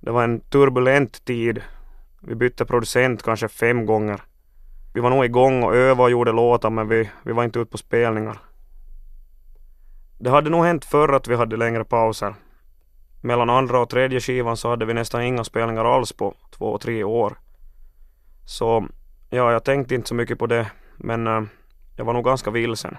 Det 0.00 0.10
var 0.10 0.24
en 0.24 0.40
turbulent 0.40 1.24
tid. 1.24 1.62
Vi 2.20 2.34
bytte 2.34 2.64
producent 2.64 3.22
kanske 3.22 3.48
fem 3.48 3.86
gånger. 3.86 4.20
Vi 4.94 5.00
var 5.00 5.10
nog 5.10 5.24
igång 5.24 5.62
och 5.62 5.76
övade 5.76 6.02
och 6.02 6.10
gjorde 6.10 6.32
låtar 6.32 6.70
men 6.70 6.88
vi, 6.88 7.10
vi 7.22 7.32
var 7.32 7.44
inte 7.44 7.58
ute 7.58 7.70
på 7.70 7.78
spelningar. 7.78 8.38
Det 10.18 10.30
hade 10.30 10.50
nog 10.50 10.64
hänt 10.64 10.84
förr 10.84 11.12
att 11.12 11.28
vi 11.28 11.34
hade 11.34 11.56
längre 11.56 11.84
pauser. 11.84 12.34
Mellan 13.20 13.50
andra 13.50 13.80
och 13.80 13.90
tredje 13.90 14.20
skivan 14.20 14.56
så 14.56 14.68
hade 14.68 14.84
vi 14.84 14.94
nästan 14.94 15.22
inga 15.22 15.44
spelningar 15.44 15.84
alls 15.84 16.12
på 16.12 16.34
två, 16.50 16.78
tre 16.78 17.04
år. 17.04 17.38
Så 18.44 18.88
ja, 19.30 19.52
jag 19.52 19.64
tänkte 19.64 19.94
inte 19.94 20.08
så 20.08 20.14
mycket 20.14 20.38
på 20.38 20.46
det, 20.46 20.70
men 20.96 21.26
eh, 21.26 21.42
jag 21.96 22.04
var 22.04 22.12
nog 22.12 22.24
ganska 22.24 22.50
vilsen. 22.50 22.96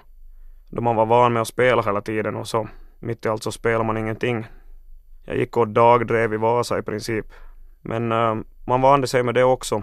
Då 0.70 0.82
man 0.82 0.96
var 0.96 1.06
van 1.06 1.32
med 1.32 1.42
att 1.42 1.48
spela 1.48 1.82
hela 1.82 2.00
tiden 2.00 2.36
och 2.36 2.48
så 2.48 2.68
mitt 2.98 3.26
i 3.26 3.28
allt 3.28 3.42
så 3.42 3.52
spelar 3.52 3.84
man 3.84 3.96
ingenting. 3.96 4.46
Jag 5.24 5.36
gick 5.36 5.56
och 5.56 5.68
dagdrev 5.68 6.34
i 6.34 6.36
Vasa 6.36 6.78
i 6.78 6.82
princip. 6.82 7.26
Men 7.82 8.12
uh, 8.12 8.36
man 8.66 8.80
vande 8.80 9.06
sig 9.06 9.22
med 9.22 9.34
det 9.34 9.44
också, 9.44 9.82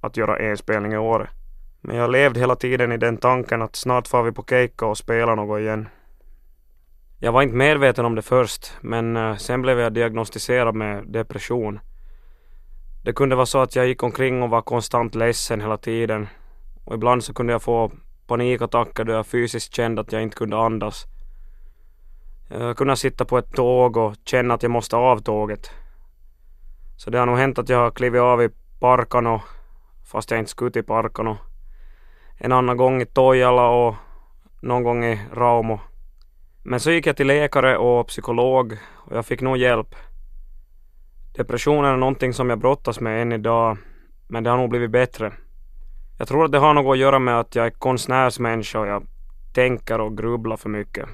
att 0.00 0.16
göra 0.16 0.38
en 0.38 0.56
spelning 0.56 0.92
i 0.92 0.98
året. 0.98 1.28
Men 1.80 1.96
jag 1.96 2.10
levde 2.10 2.40
hela 2.40 2.56
tiden 2.56 2.92
i 2.92 2.96
den 2.96 3.16
tanken 3.16 3.62
att 3.62 3.76
snart 3.76 4.08
får 4.08 4.22
vi 4.22 4.32
på 4.32 4.44
Keikka 4.48 4.86
och 4.86 4.98
spela 4.98 5.34
något 5.34 5.60
igen. 5.60 5.88
Jag 7.18 7.32
var 7.32 7.42
inte 7.42 7.56
medveten 7.56 8.04
om 8.04 8.14
det 8.14 8.22
först, 8.22 8.72
men 8.80 9.16
eh, 9.16 9.36
sen 9.36 9.62
blev 9.62 9.80
jag 9.80 9.92
diagnostiserad 9.92 10.74
med 10.74 11.04
depression. 11.06 11.80
Det 13.04 13.12
kunde 13.12 13.36
vara 13.36 13.46
så 13.46 13.58
att 13.58 13.76
jag 13.76 13.86
gick 13.86 14.02
omkring 14.02 14.42
och 14.42 14.50
var 14.50 14.62
konstant 14.62 15.14
ledsen 15.14 15.60
hela 15.60 15.76
tiden. 15.76 16.28
Och 16.84 16.94
ibland 16.94 17.24
så 17.24 17.34
kunde 17.34 17.52
jag 17.52 17.62
få 17.62 17.92
panikattacker 18.28 19.04
då 19.04 19.12
jag 19.12 19.26
fysiskt 19.26 19.74
kände 19.74 20.00
att 20.00 20.12
jag 20.12 20.22
inte 20.22 20.36
kunde 20.36 20.58
andas. 20.58 21.06
Jag 22.48 22.76
kunde 22.76 22.96
sitta 22.96 23.24
på 23.24 23.38
ett 23.38 23.52
tåg 23.52 23.96
och 23.96 24.14
känna 24.24 24.54
att 24.54 24.62
jag 24.62 24.70
måste 24.70 24.96
av 24.96 25.18
tåget. 25.18 25.70
Så 26.96 27.10
det 27.10 27.18
har 27.18 27.26
nog 27.26 27.38
hänt 27.38 27.58
att 27.58 27.68
jag 27.68 27.78
har 27.78 27.90
klivit 27.90 28.20
av 28.20 28.42
i 28.42 28.48
Parkano, 28.80 29.40
fast 30.12 30.30
jag 30.30 30.40
inte 30.40 30.50
skulle 30.50 30.70
till 30.70 30.84
Parkano. 30.84 31.36
En 32.38 32.52
annan 32.52 32.76
gång 32.76 33.02
i 33.02 33.06
Tojala 33.06 33.68
och 33.68 33.94
någon 34.62 34.82
gång 34.82 35.04
i 35.04 35.20
Raumo. 35.32 35.80
Men 36.62 36.80
så 36.80 36.90
gick 36.90 37.06
jag 37.06 37.16
till 37.16 37.26
läkare 37.26 37.76
och 37.76 38.06
psykolog 38.06 38.78
och 38.94 39.16
jag 39.16 39.26
fick 39.26 39.40
nog 39.40 39.56
hjälp. 39.56 39.94
Depressionen 41.36 41.92
är 41.92 41.96
någonting 41.96 42.32
som 42.32 42.50
jag 42.50 42.58
brottas 42.58 43.00
med 43.00 43.22
än 43.22 43.32
idag, 43.32 43.76
men 44.28 44.44
det 44.44 44.50
har 44.50 44.56
nog 44.56 44.70
blivit 44.70 44.90
bättre. 44.90 45.32
Jag 46.18 46.28
tror 46.28 46.44
att 46.44 46.52
det 46.52 46.58
har 46.58 46.74
något 46.74 46.92
att 46.92 46.98
göra 46.98 47.18
med 47.18 47.40
att 47.40 47.54
jag 47.54 47.66
är 47.66 47.70
konstnärsmänniska 47.70 48.80
och 48.80 48.86
jag 48.86 49.06
tänker 49.54 50.00
och 50.00 50.16
grubblar 50.16 50.56
för 50.56 50.68
mycket. 50.68 51.08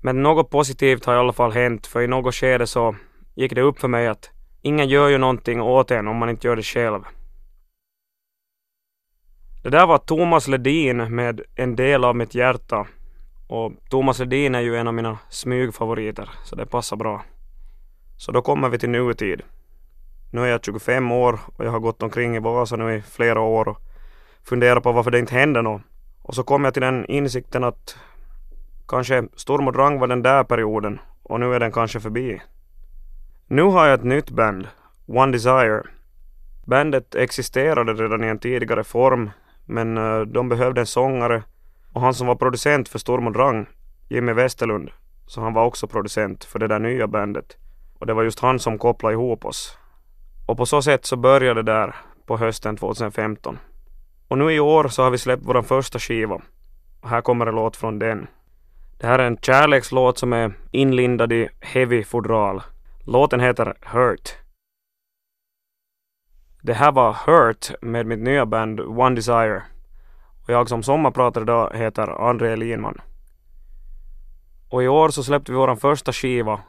Men 0.00 0.22
något 0.22 0.50
positivt 0.50 1.04
har 1.04 1.14
i 1.14 1.18
alla 1.18 1.32
fall 1.32 1.52
hänt, 1.52 1.86
för 1.86 2.02
i 2.02 2.06
något 2.06 2.34
skede 2.34 2.66
så 2.66 2.96
gick 3.34 3.54
det 3.54 3.60
upp 3.60 3.78
för 3.78 3.88
mig 3.88 4.06
att 4.06 4.30
ingen 4.62 4.88
gör 4.88 5.08
ju 5.08 5.18
någonting 5.18 5.62
åt 5.62 5.90
en 5.90 6.08
om 6.08 6.16
man 6.16 6.30
inte 6.30 6.46
gör 6.46 6.56
det 6.56 6.62
själv. 6.62 7.00
Det 9.62 9.70
där 9.70 9.86
var 9.86 9.98
Thomas 9.98 10.48
Ledin 10.48 11.14
med 11.14 11.40
En 11.54 11.76
del 11.76 12.04
av 12.04 12.16
mitt 12.16 12.34
hjärta 12.34 12.86
och 13.48 13.72
Thomas 13.90 14.18
Ledin 14.18 14.54
är 14.54 14.60
ju 14.60 14.76
en 14.76 14.88
av 14.88 14.94
mina 14.94 15.18
smygfavoriter, 15.28 16.30
så 16.44 16.56
det 16.56 16.66
passar 16.66 16.96
bra. 16.96 17.24
Så 18.16 18.32
då 18.32 18.42
kommer 18.42 18.68
vi 18.68 18.78
till 18.78 18.90
nutid. 18.90 19.42
Nu 20.32 20.40
är 20.40 20.46
jag 20.46 20.64
25 20.64 21.12
år 21.12 21.40
och 21.56 21.64
jag 21.64 21.70
har 21.70 21.80
gått 21.80 22.02
omkring 22.02 22.36
i 22.36 22.38
Vasa 22.38 22.76
nu 22.76 22.94
i 22.94 23.02
flera 23.02 23.40
år 23.40 23.76
och 24.44 24.48
funderat 24.48 24.82
på 24.82 24.92
varför 24.92 25.10
det 25.10 25.18
inte 25.18 25.34
händer 25.34 25.62
något. 25.62 25.82
Och 26.22 26.34
så 26.34 26.42
kom 26.42 26.64
jag 26.64 26.74
till 26.74 26.82
den 26.82 27.06
insikten 27.06 27.64
att 27.64 27.96
kanske 28.88 29.24
Storm 29.36 29.66
och 29.66 29.72
Drang 29.72 29.98
var 29.98 30.06
den 30.06 30.22
där 30.22 30.44
perioden 30.44 31.00
och 31.22 31.40
nu 31.40 31.54
är 31.54 31.60
den 31.60 31.72
kanske 31.72 32.00
förbi. 32.00 32.42
Nu 33.46 33.62
har 33.62 33.86
jag 33.86 33.94
ett 33.94 34.04
nytt 34.04 34.30
band, 34.30 34.68
One 35.06 35.32
Desire. 35.32 35.82
Bandet 36.66 37.14
existerade 37.14 37.94
redan 37.94 38.24
i 38.24 38.26
en 38.26 38.38
tidigare 38.38 38.84
form 38.84 39.30
men 39.64 39.96
eh, 39.98 40.20
de 40.20 40.48
behövde 40.48 40.80
en 40.80 40.86
sångare 40.86 41.42
och 41.92 42.00
han 42.00 42.14
som 42.14 42.26
var 42.26 42.36
producent 42.36 42.88
för 42.88 42.98
Storm 42.98 43.26
och 43.26 43.32
Drang, 43.32 43.66
Jimmy 44.08 44.32
Westerlund, 44.32 44.90
så 45.26 45.40
han 45.40 45.52
var 45.52 45.64
också 45.64 45.86
producent 45.86 46.44
för 46.44 46.58
det 46.58 46.68
där 46.68 46.78
nya 46.78 47.06
bandet. 47.06 47.56
Och 47.98 48.06
det 48.06 48.14
var 48.14 48.22
just 48.22 48.40
han 48.40 48.58
som 48.58 48.78
kopplade 48.78 49.14
ihop 49.14 49.44
oss. 49.44 49.78
Och 50.46 50.56
på 50.56 50.66
så 50.66 50.82
sätt 50.82 51.04
så 51.04 51.16
började 51.16 51.62
det 51.62 51.72
där 51.72 51.94
på 52.26 52.36
hösten 52.36 52.76
2015. 52.76 53.58
Och 54.34 54.38
nu 54.38 54.52
i 54.52 54.60
år 54.60 54.88
så 54.88 55.02
har 55.02 55.10
vi 55.10 55.18
släppt 55.18 55.42
vår 55.46 55.62
första 55.62 55.98
skiva. 55.98 56.42
Och 57.00 57.08
här 57.08 57.20
kommer 57.20 57.46
en 57.46 57.54
låt 57.54 57.76
från 57.76 57.98
den. 57.98 58.26
Det 58.98 59.06
här 59.06 59.18
är 59.18 59.26
en 59.26 59.36
kärlekslåt 59.36 60.18
som 60.18 60.32
är 60.32 60.52
inlindad 60.70 61.32
i 61.32 61.48
heavy 61.60 62.04
fodral. 62.04 62.62
Låten 63.04 63.40
heter 63.40 63.74
Hurt. 63.82 64.34
Det 66.62 66.72
här 66.72 66.92
var 66.92 67.16
Hurt 67.26 67.70
med 67.82 68.06
mitt 68.06 68.18
nya 68.18 68.46
band 68.46 68.80
One 68.80 69.14
Desire. 69.14 69.62
Och 70.42 70.50
jag 70.50 70.68
som 70.68 70.82
sommarpratar 70.82 71.42
idag 71.42 71.72
heter 71.74 72.28
André 72.28 72.56
Linman. 72.56 73.00
Och 74.68 74.82
i 74.82 74.88
år 74.88 75.08
så 75.08 75.22
släppte 75.22 75.52
vi 75.52 75.58
vår 75.58 75.76
första 75.76 76.12
skiva. 76.12 76.60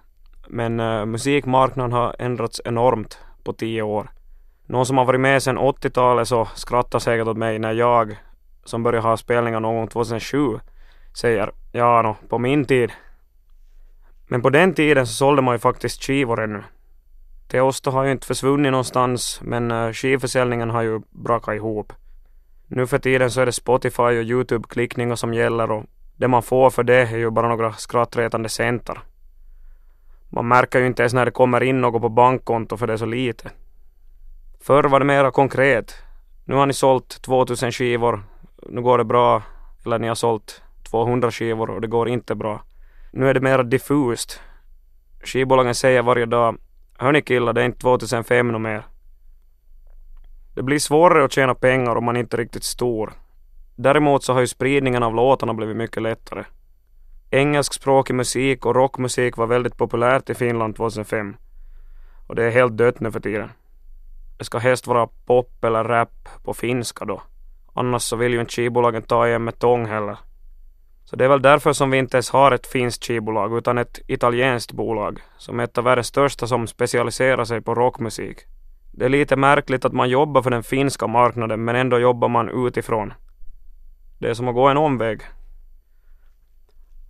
Men 0.48 0.80
uh, 0.80 1.06
musikmarknaden 1.06 1.92
har 1.92 2.16
ändrats 2.20 2.62
enormt 2.66 3.20
på 3.44 3.54
tio 3.54 3.82
år. 3.82 4.10
Någon 4.68 4.86
som 4.86 4.98
har 4.98 5.06
varit 5.06 5.22
med 5.22 5.44
sedan 5.44 5.58
80-talet 5.58 6.28
så 6.28 6.48
skrattar 6.56 7.00
säkert 7.00 7.28
åt 7.28 7.38
mig 7.38 7.60
när 7.60 7.72
jag, 7.72 8.16
som 8.64 8.84
började 8.84 9.08
ha 9.08 9.18
spelningar 9.18 9.60
någon 9.60 9.76
gång 9.76 9.88
2007, 9.88 10.60
säger 11.14 11.52
ja 11.72 12.02
no, 12.02 12.28
på 12.30 12.38
min 12.38 12.66
tid. 12.66 12.92
Men 14.28 14.42
på 14.42 14.50
den 14.50 14.74
tiden 14.74 15.08
så 15.08 15.14
sålde 15.14 15.42
man 15.42 15.56
ju 15.56 15.60
faktiskt 15.60 16.04
skivor 16.04 16.44
ännu. 16.44 16.64
Teosto 17.48 17.92
har 17.92 18.04
ju 18.04 18.12
inte 18.12 18.28
försvunnit 18.28 18.72
någonstans 18.72 19.40
men 19.44 19.72
eh, 19.72 19.92
skivförsäljningen 19.92 20.70
har 20.70 20.82
ju 20.82 21.02
brakat 21.10 21.56
ihop. 21.56 21.94
Nu 22.68 22.88
för 22.88 22.98
tiden 22.98 23.32
så 23.32 23.42
är 23.42 23.46
det 23.46 23.52
Spotify 23.52 24.04
och 24.04 24.24
Youtube-klickningar 24.24 25.16
som 25.16 25.34
gäller 25.34 25.72
och 25.72 25.84
det 26.16 26.28
man 26.28 26.44
får 26.44 26.70
för 26.70 26.84
det 26.84 26.96
är 26.96 27.18
ju 27.18 27.30
bara 27.30 27.48
några 27.48 27.74
skrattretande 27.74 28.50
centar. 28.50 29.04
Man 30.30 30.48
märker 30.48 30.80
ju 30.80 30.88
inte 30.88 31.04
ens 31.04 31.14
när 31.14 31.26
det 31.26 31.32
kommer 31.32 31.64
in 31.64 31.82
något 31.82 32.02
på 32.02 32.10
bankkonto 32.10 32.78
för 32.78 32.88
det 32.88 32.94
är 32.94 32.98
så 32.98 33.06
lite. 33.06 33.52
Förr 34.66 34.84
var 34.84 35.00
det 35.00 35.06
mera 35.06 35.32
konkret. 35.32 35.96
Nu 36.46 36.56
har 36.56 36.66
ni 36.66 36.74
sålt 36.74 37.22
2000 37.22 37.72
skivor, 37.72 38.24
nu 38.70 38.82
går 38.82 38.98
det 38.98 39.04
bra. 39.04 39.44
Eller 39.86 40.00
ni 40.00 40.08
har 40.08 40.16
sålt 40.16 40.62
200 40.90 41.32
skivor 41.32 41.70
och 41.70 41.82
det 41.82 41.88
går 41.88 42.10
inte 42.10 42.36
bra. 42.36 42.64
Nu 43.14 43.30
är 43.30 43.34
det 43.34 43.40
mera 43.40 43.64
diffust. 43.64 44.42
Skivbolagen 45.24 45.76
säger 45.76 46.02
varje 46.02 46.26
dag 46.26 46.58
Hörni 46.98 47.22
killar, 47.22 47.54
det 47.54 47.62
är 47.62 47.66
inte 47.66 47.80
2005 47.80 48.48
no 48.48 48.58
mer. 48.58 48.86
Det 50.56 50.64
blir 50.64 50.80
svårare 50.80 51.26
att 51.26 51.32
tjäna 51.32 51.56
pengar 51.56 51.96
om 51.96 52.06
man 52.06 52.18
inte 52.18 52.36
är 52.36 52.38
riktigt 52.38 52.64
stor. 52.64 53.14
Däremot 53.76 54.24
så 54.24 54.34
har 54.34 54.42
ju 54.42 54.48
spridningen 54.48 55.04
av 55.04 55.16
låtarna 55.16 55.54
blivit 55.54 55.78
mycket 55.78 56.04
lättare. 56.04 56.44
Engelskspråkig 57.32 58.16
musik 58.16 58.66
och 58.66 58.76
rockmusik 58.76 59.38
var 59.38 59.48
väldigt 59.48 59.78
populärt 59.78 60.30
i 60.30 60.34
Finland 60.34 60.76
2005. 60.76 61.36
Och 62.28 62.36
det 62.36 62.44
är 62.44 62.52
helt 62.52 62.78
dött 62.78 63.00
nu 63.00 63.12
för 63.12 63.20
tiden. 63.20 63.50
Det 64.38 64.46
ska 64.46 64.58
helst 64.58 64.88
vara 64.88 65.08
pop 65.26 65.64
eller 65.64 65.84
rap 65.84 66.30
på 66.44 66.54
finska 66.54 67.06
då. 67.06 67.22
Annars 67.74 68.02
så 68.02 68.16
vill 68.16 68.34
ju 68.34 68.40
inte 68.40 68.52
skivbolagen 68.52 69.02
ta 69.02 69.28
igen 69.28 69.44
med 69.44 69.60
tång 69.60 69.86
heller. 69.86 70.18
Så 71.06 71.16
det 71.16 71.26
är 71.26 71.30
väl 71.30 71.42
därför 71.42 71.74
som 71.74 71.92
vi 71.92 71.98
inte 71.98 72.18
ens 72.18 72.30
har 72.30 72.52
ett 72.52 72.68
finskt 72.68 73.06
skivbolag 73.06 73.58
utan 73.58 73.78
ett 73.78 74.00
italienskt 74.08 74.72
bolag 74.72 75.20
som 75.38 75.60
är 75.60 75.64
ett 75.64 75.78
av 75.78 75.84
världens 75.84 76.08
största 76.08 76.48
som 76.48 76.68
specialiserar 76.68 77.46
sig 77.46 77.62
på 77.62 77.76
rockmusik. 77.76 78.38
Det 78.94 79.06
är 79.06 79.10
lite 79.10 79.36
märkligt 79.36 79.86
att 79.86 79.94
man 79.94 80.10
jobbar 80.10 80.42
för 80.42 80.50
den 80.50 80.64
finska 80.64 81.08
marknaden 81.08 81.66
men 81.66 81.76
ändå 81.76 82.00
jobbar 82.00 82.28
man 82.28 82.68
utifrån. 82.68 83.14
Det 84.20 84.30
är 84.30 84.34
som 84.34 84.48
att 84.48 84.56
gå 84.56 84.68
en 84.68 84.78
omväg. 84.78 85.22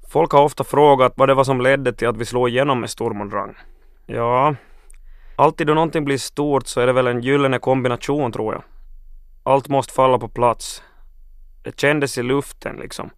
Folk 0.09 0.31
har 0.31 0.43
ofta 0.43 0.63
frågat 0.63 1.13
vad 1.15 1.29
det 1.29 1.33
var 1.33 1.43
som 1.43 1.61
ledde 1.61 1.93
till 1.93 2.07
att 2.07 2.17
vi 2.17 2.25
slog 2.25 2.49
igenom 2.49 2.79
med 2.79 2.89
Sturm 2.89 3.29
Drang. 3.29 3.55
Ja, 4.05 4.55
alltid 5.35 5.67
då 5.67 5.73
någonting 5.73 6.05
blir 6.05 6.17
stort 6.17 6.67
så 6.67 6.81
är 6.81 6.87
det 6.87 6.93
väl 6.93 7.07
en 7.07 7.21
gyllene 7.21 7.59
kombination 7.59 8.31
tror 8.31 8.53
jag. 8.53 8.63
Allt 9.43 9.67
måste 9.67 9.93
falla 9.93 10.19
på 10.19 10.27
plats. 10.27 10.83
Det 11.63 11.79
kändes 11.79 12.17
i 12.17 12.23
luften 12.23 12.75
liksom. 12.75 13.09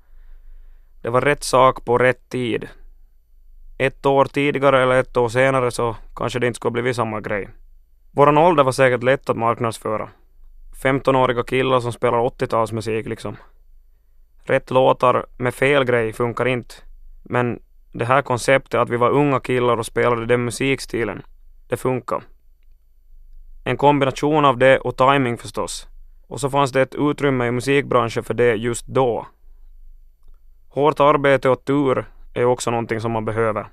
Det 1.01 1.09
var 1.09 1.21
rätt 1.21 1.43
sak 1.43 1.85
på 1.85 1.97
rätt 1.97 2.29
tid. 2.29 2.67
Ett 3.77 4.05
år 4.05 4.25
tidigare 4.25 4.83
eller 4.83 4.99
ett 4.99 5.17
år 5.17 5.29
senare 5.29 5.71
så 5.71 5.95
kanske 6.15 6.39
det 6.39 6.47
inte 6.47 6.57
skulle 6.57 6.71
blivit 6.71 6.95
samma 6.95 7.21
grej. 7.21 7.49
Våran 8.11 8.37
ålder 8.37 8.63
var 8.63 8.71
säkert 8.71 9.03
lätt 9.03 9.29
att 9.29 9.37
marknadsföra. 9.37 10.09
15-åriga 10.83 11.43
killar 11.43 11.79
som 11.79 11.93
spelar 11.93 12.17
80-talsmusik 12.17 13.09
liksom. 13.09 13.37
Rätt 14.43 14.71
låtar 14.71 15.25
med 15.37 15.53
fel 15.53 15.83
grej 15.83 16.13
funkar 16.13 16.45
inte. 16.45 16.75
Men 17.23 17.59
det 17.91 18.05
här 18.05 18.21
konceptet 18.21 18.79
att 18.79 18.89
vi 18.89 18.97
var 18.97 19.09
unga 19.09 19.39
killar 19.39 19.77
och 19.77 19.85
spelade 19.85 20.25
den 20.25 20.45
musikstilen, 20.45 21.21
det 21.67 21.77
funkar. 21.77 22.23
En 23.63 23.77
kombination 23.77 24.45
av 24.45 24.57
det 24.57 24.79
och 24.79 24.97
timing 24.97 25.37
förstås. 25.37 25.87
Och 26.27 26.39
så 26.39 26.49
fanns 26.49 26.71
det 26.71 26.81
ett 26.81 26.95
utrymme 26.95 27.47
i 27.47 27.51
musikbranschen 27.51 28.23
för 28.23 28.33
det 28.33 28.55
just 28.55 28.87
då. 28.87 29.27
Hårt 30.69 30.99
arbete 30.99 31.49
och 31.49 31.65
tur 31.65 32.05
är 32.33 32.45
också 32.45 32.71
någonting 32.71 33.01
som 33.01 33.11
man 33.11 33.25
behöver. 33.25 33.67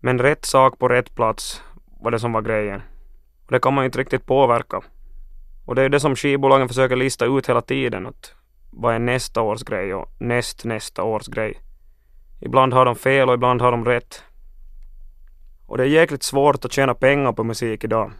Men 0.00 0.18
rätt 0.18 0.44
sak 0.44 0.78
på 0.78 0.88
rätt 0.88 1.14
plats 1.14 1.62
var 2.00 2.10
det 2.10 2.18
som 2.18 2.32
var 2.32 2.42
grejen. 2.42 2.82
Och 3.46 3.52
det 3.52 3.60
kan 3.60 3.74
man 3.74 3.84
ju 3.84 3.86
inte 3.86 3.98
riktigt 3.98 4.26
påverka. 4.26 4.82
Och 5.66 5.74
det 5.74 5.82
är 5.82 5.88
det 5.88 6.00
som 6.00 6.16
skivbolagen 6.16 6.68
försöker 6.68 6.96
lista 6.96 7.24
ut 7.24 7.48
hela 7.48 7.60
tiden. 7.60 8.06
Att 8.06 8.34
vad 8.70 8.94
är 8.94 8.98
nästa 8.98 9.42
års 9.42 9.62
grej 9.62 9.94
och 9.94 10.08
näst 10.18 10.64
nästa 10.64 11.02
års 11.02 11.26
grej. 11.26 11.60
Ibland 12.40 12.72
har 12.72 12.84
de 12.84 12.96
fel 12.96 13.28
och 13.28 13.34
ibland 13.34 13.62
har 13.62 13.70
de 13.70 13.84
rätt. 13.84 14.24
Och 15.68 15.76
det 15.76 15.82
är 15.82 15.88
jäkligt 15.88 16.22
svårt 16.22 16.64
att 16.64 16.72
tjäna 16.72 16.94
pengar 16.94 17.32
på 17.32 17.44
musik 17.44 17.84
idag. 17.84 18.12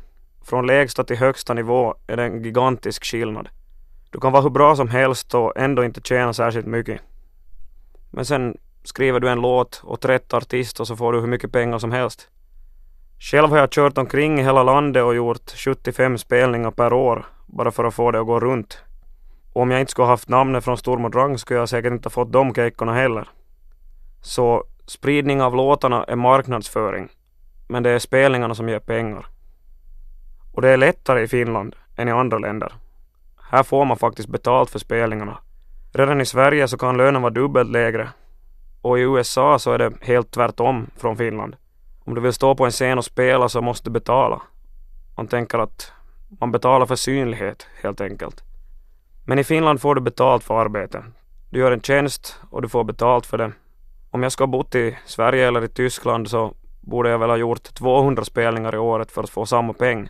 Från 0.44 0.66
lägsta 0.66 1.04
till 1.04 1.16
högsta 1.16 1.54
nivå 1.54 1.94
är 2.06 2.16
det 2.16 2.24
en 2.24 2.42
gigantisk 2.42 3.04
skillnad. 3.04 3.48
Du 4.10 4.20
kan 4.20 4.32
vara 4.32 4.42
hur 4.42 4.50
bra 4.50 4.76
som 4.76 4.88
helst 4.88 5.34
och 5.34 5.52
ändå 5.56 5.84
inte 5.84 6.00
tjäna 6.04 6.32
särskilt 6.32 6.66
mycket. 6.66 7.00
Men 8.10 8.24
sen 8.24 8.56
skriver 8.84 9.20
du 9.20 9.28
en 9.28 9.40
låt 9.40 9.82
åt 9.84 10.04
rätt 10.04 10.34
artist 10.34 10.80
och 10.80 10.86
så 10.86 10.96
får 10.96 11.12
du 11.12 11.20
hur 11.20 11.26
mycket 11.26 11.52
pengar 11.52 11.78
som 11.78 11.92
helst. 11.92 12.28
Själv 13.18 13.48
har 13.48 13.58
jag 13.58 13.70
kört 13.70 13.98
omkring 13.98 14.40
i 14.40 14.42
hela 14.42 14.62
landet 14.62 15.04
och 15.04 15.14
gjort 15.14 15.50
75 15.50 16.18
spelningar 16.18 16.70
per 16.70 16.92
år 16.92 17.26
bara 17.46 17.70
för 17.70 17.84
att 17.84 17.94
få 17.94 18.10
det 18.10 18.20
att 18.20 18.26
gå 18.26 18.40
runt. 18.40 18.78
Och 19.52 19.62
om 19.62 19.70
jag 19.70 19.80
inte 19.80 19.92
skulle 19.92 20.06
haft 20.06 20.28
namnet 20.28 20.64
från 20.64 20.78
Storm 20.78 21.04
och 21.04 21.10
Drang 21.10 21.38
skulle 21.38 21.60
jag 21.60 21.68
säkert 21.68 21.92
inte 21.92 22.06
ha 22.06 22.10
fått 22.10 22.32
de 22.32 22.54
kejkorna 22.54 22.94
heller. 22.94 23.28
Så 24.22 24.64
spridning 24.86 25.42
av 25.42 25.56
låtarna 25.56 26.04
är 26.04 26.16
marknadsföring. 26.16 27.08
Men 27.68 27.82
det 27.82 27.90
är 27.90 27.98
spelningarna 27.98 28.54
som 28.54 28.68
ger 28.68 28.78
pengar. 28.78 29.26
Och 30.52 30.62
det 30.62 30.68
är 30.68 30.76
lättare 30.76 31.22
i 31.22 31.28
Finland 31.28 31.76
än 31.96 32.08
i 32.08 32.10
andra 32.10 32.38
länder. 32.38 32.72
Här 33.50 33.62
får 33.62 33.84
man 33.84 33.96
faktiskt 33.96 34.28
betalt 34.28 34.70
för 34.70 34.78
spelningarna. 34.78 35.38
Redan 35.92 36.20
i 36.20 36.26
Sverige 36.26 36.68
så 36.68 36.78
kan 36.78 36.96
lönen 36.96 37.22
vara 37.22 37.32
dubbelt 37.32 37.70
lägre. 37.70 38.08
Och 38.82 38.98
i 38.98 39.02
USA 39.02 39.58
så 39.58 39.72
är 39.72 39.78
det 39.78 39.92
helt 40.00 40.30
tvärtom 40.30 40.86
från 40.96 41.16
Finland. 41.16 41.56
Om 42.04 42.14
du 42.14 42.20
vill 42.20 42.32
stå 42.32 42.54
på 42.54 42.64
en 42.64 42.70
scen 42.70 42.98
och 42.98 43.04
spela 43.04 43.48
så 43.48 43.60
måste 43.60 43.88
du 43.88 43.92
betala. 43.92 44.42
Man 45.16 45.26
tänker 45.26 45.58
att 45.58 45.92
man 46.28 46.52
betalar 46.52 46.86
för 46.86 46.96
synlighet 46.96 47.66
helt 47.82 48.00
enkelt. 48.00 48.42
Men 49.24 49.38
i 49.38 49.44
Finland 49.44 49.80
får 49.80 49.94
du 49.94 50.00
betalt 50.00 50.44
för 50.44 50.60
arbete. 50.60 51.04
Du 51.50 51.58
gör 51.58 51.72
en 51.72 51.80
tjänst 51.80 52.40
och 52.50 52.62
du 52.62 52.68
får 52.68 52.84
betalt 52.84 53.26
för 53.26 53.38
det. 53.38 53.52
Om 54.10 54.22
jag 54.22 54.32
ska 54.32 54.42
ha 54.44 54.48
bott 54.48 54.74
i 54.74 54.98
Sverige 55.06 55.48
eller 55.48 55.64
i 55.64 55.68
Tyskland 55.68 56.30
så 56.30 56.54
borde 56.88 57.10
jag 57.10 57.18
väl 57.18 57.30
ha 57.30 57.36
gjort 57.36 57.74
200 57.74 58.24
spelningar 58.24 58.74
i 58.74 58.78
året 58.78 59.12
för 59.12 59.22
att 59.22 59.30
få 59.30 59.46
samma 59.46 59.72
peng. 59.72 60.08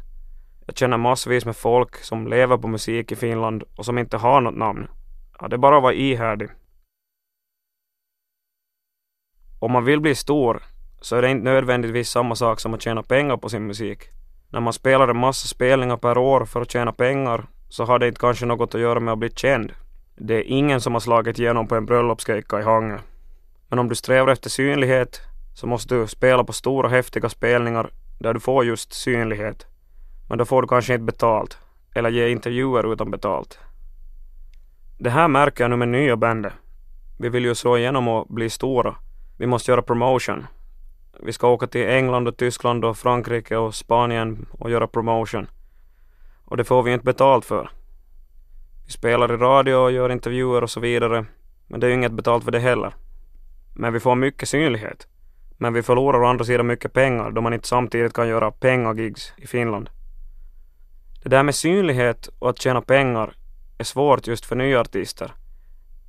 Jag 0.67 0.77
känner 0.77 0.97
massvis 0.97 1.45
med 1.45 1.57
folk 1.57 1.97
som 1.97 2.27
lever 2.27 2.57
på 2.57 2.69
musik 2.69 3.13
i 3.13 3.17
Finland 3.17 3.65
och 3.77 3.85
som 3.85 3.99
inte 3.99 4.17
har 4.17 4.41
något 4.41 4.57
namn. 4.57 4.87
Ja, 5.41 5.49
det 5.49 5.57
är 5.57 5.59
bara 5.59 5.77
att 5.77 5.83
vara 5.83 5.93
ihärdig. 5.93 6.49
Om 9.61 9.73
man 9.73 9.85
vill 9.85 10.01
bli 10.01 10.15
stor 10.15 10.63
så 11.01 11.17
är 11.17 11.23
det 11.23 11.31
inte 11.31 11.45
nödvändigtvis 11.45 12.11
samma 12.11 12.35
sak 12.35 12.61
som 12.61 12.75
att 12.75 12.83
tjäna 12.83 13.03
pengar 13.03 13.37
på 13.37 13.49
sin 13.49 13.67
musik. 13.67 14.03
När 14.51 14.61
man 14.61 14.73
spelar 14.73 15.09
en 15.09 15.19
massa 15.19 15.49
spelningar 15.49 15.97
per 15.97 16.19
år 16.19 16.45
för 16.45 16.61
att 16.61 16.71
tjäna 16.71 16.93
pengar 16.93 17.47
så 17.69 17.85
har 17.85 17.99
det 17.99 18.09
inte 18.09 18.21
kanske 18.21 18.47
något 18.47 18.75
att 18.75 18.81
göra 18.81 19.01
med 19.01 19.13
att 19.13 19.19
bli 19.19 19.31
känd. 19.31 19.73
Det 20.17 20.35
är 20.35 20.43
ingen 20.43 20.81
som 20.81 20.93
har 20.93 21.01
slagit 21.01 21.39
igenom 21.39 21.69
på 21.69 21.75
en 21.75 21.87
bröllopsgejka 21.87 22.61
i 22.61 22.63
Hangö. 22.63 22.99
Men 23.69 23.79
om 23.79 23.89
du 23.89 23.95
strävar 23.95 24.33
efter 24.33 24.51
synlighet 24.51 25.21
så 25.59 25.67
måste 25.67 25.95
du 25.95 26.07
spela 26.07 26.45
på 26.45 26.53
stora 26.53 26.89
häftiga 26.89 27.29
spelningar 27.29 27.91
där 28.19 28.35
du 28.35 28.41
får 28.41 28.65
just 28.65 28.93
synlighet. 28.93 29.67
Men 30.29 30.39
då 30.39 30.45
får 30.45 30.63
du 30.63 30.69
kanske 30.69 30.95
inte 30.95 31.05
betalt. 31.05 31.59
Eller 31.95 32.11
ge 32.11 32.29
intervjuer 32.29 32.93
utan 32.93 33.11
betalt. 33.11 33.59
Det 34.99 35.11
här 35.11 35.29
märker 35.29 35.65
jag 35.65 35.71
nu 35.71 35.77
med 35.77 35.89
nya 35.89 36.17
bandet. 36.17 36.53
Vi 37.19 37.29
vill 37.29 37.45
ju 37.45 37.55
slå 37.55 37.79
igenom 37.79 38.09
och 38.09 38.27
bli 38.27 38.51
stora. 38.51 38.95
Vi 39.39 39.47
måste 39.47 39.71
göra 39.71 39.83
promotion. 39.83 40.47
Vi 41.23 41.33
ska 41.33 41.49
åka 41.49 41.67
till 41.67 41.89
England 41.89 42.29
och 42.29 42.37
Tyskland 42.37 42.85
och 42.85 42.99
Frankrike 42.99 43.57
och 43.57 43.75
Spanien 43.75 44.47
och 44.59 44.71
göra 44.71 44.87
promotion. 44.87 45.47
Och 46.45 46.57
det 46.57 46.65
får 46.65 46.83
vi 46.83 46.93
inte 46.93 47.05
betalt 47.05 47.45
för. 47.45 47.71
Vi 48.87 48.93
spelar 48.93 49.35
i 49.35 49.37
radio 49.37 49.75
och 49.75 49.93
gör 49.93 50.13
intervjuer 50.13 50.63
och 50.63 50.71
så 50.71 50.81
vidare. 50.81 51.25
Men 51.67 51.81
det 51.81 51.87
är 51.87 51.89
ju 51.89 51.95
inget 51.95 52.13
betalt 52.13 52.45
för 52.45 52.53
det 52.53 52.61
heller. 52.61 52.95
Men 53.75 53.93
vi 53.93 54.01
får 54.01 54.15
mycket 54.15 54.49
synlighet. 54.49 55.09
Men 55.59 55.73
vi 55.73 55.83
förlorar 55.83 56.23
å 56.23 56.27
andra 56.27 56.45
sidan 56.45 56.67
mycket 56.67 56.93
pengar 56.93 57.31
då 57.31 57.41
man 57.41 57.55
inte 57.55 57.69
samtidigt 57.69 58.13
kan 58.13 58.29
göra 58.29 58.51
pengagigs 58.51 59.33
i 59.37 59.47
Finland. 59.47 59.91
Det 61.23 61.29
där 61.29 61.43
med 61.43 61.55
synlighet 61.55 62.29
och 62.39 62.51
att 62.51 62.61
tjäna 62.61 62.81
pengar 62.81 63.35
är 63.79 63.85
svårt 63.85 64.27
just 64.27 64.47
för 64.47 64.57
nya 64.57 64.81
artister 64.81 65.33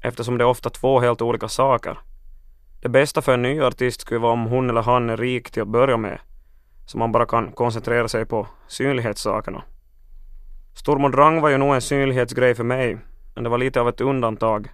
eftersom 0.02 0.38
det 0.38 0.44
är 0.44 0.48
ofta 0.48 0.70
två 0.70 1.00
helt 1.00 1.22
olika 1.22 1.48
saker. 1.48 2.00
Det 2.82 2.90
bästa 2.90 3.22
för 3.22 3.34
en 3.34 3.42
ny 3.42 3.62
artist 3.62 4.02
skulle 4.02 4.20
vara 4.20 4.34
om 4.34 4.46
hon 4.46 4.70
eller 4.70 4.82
han 4.82 5.10
är 5.10 5.18
rik 5.18 5.52
till 5.52 5.62
att 5.62 5.68
börja 5.68 5.98
med 5.98 6.20
så 6.86 6.98
man 6.98 7.12
bara 7.12 7.26
kan 7.26 7.52
koncentrera 7.52 8.08
sig 8.08 8.26
på 8.26 8.48
synlighetssakerna. 8.68 9.64
Stormodrang 10.74 11.42
var 11.42 11.50
ju 11.50 11.58
nog 11.58 11.76
en 11.76 11.82
synlighetsgrej 11.82 12.56
för 12.56 12.64
mig 12.64 12.98
men 13.36 13.44
det 13.44 13.50
var 13.50 13.58
lite 13.58 13.82
av 13.82 13.90
ett 13.90 14.02
undantag. 14.02 14.70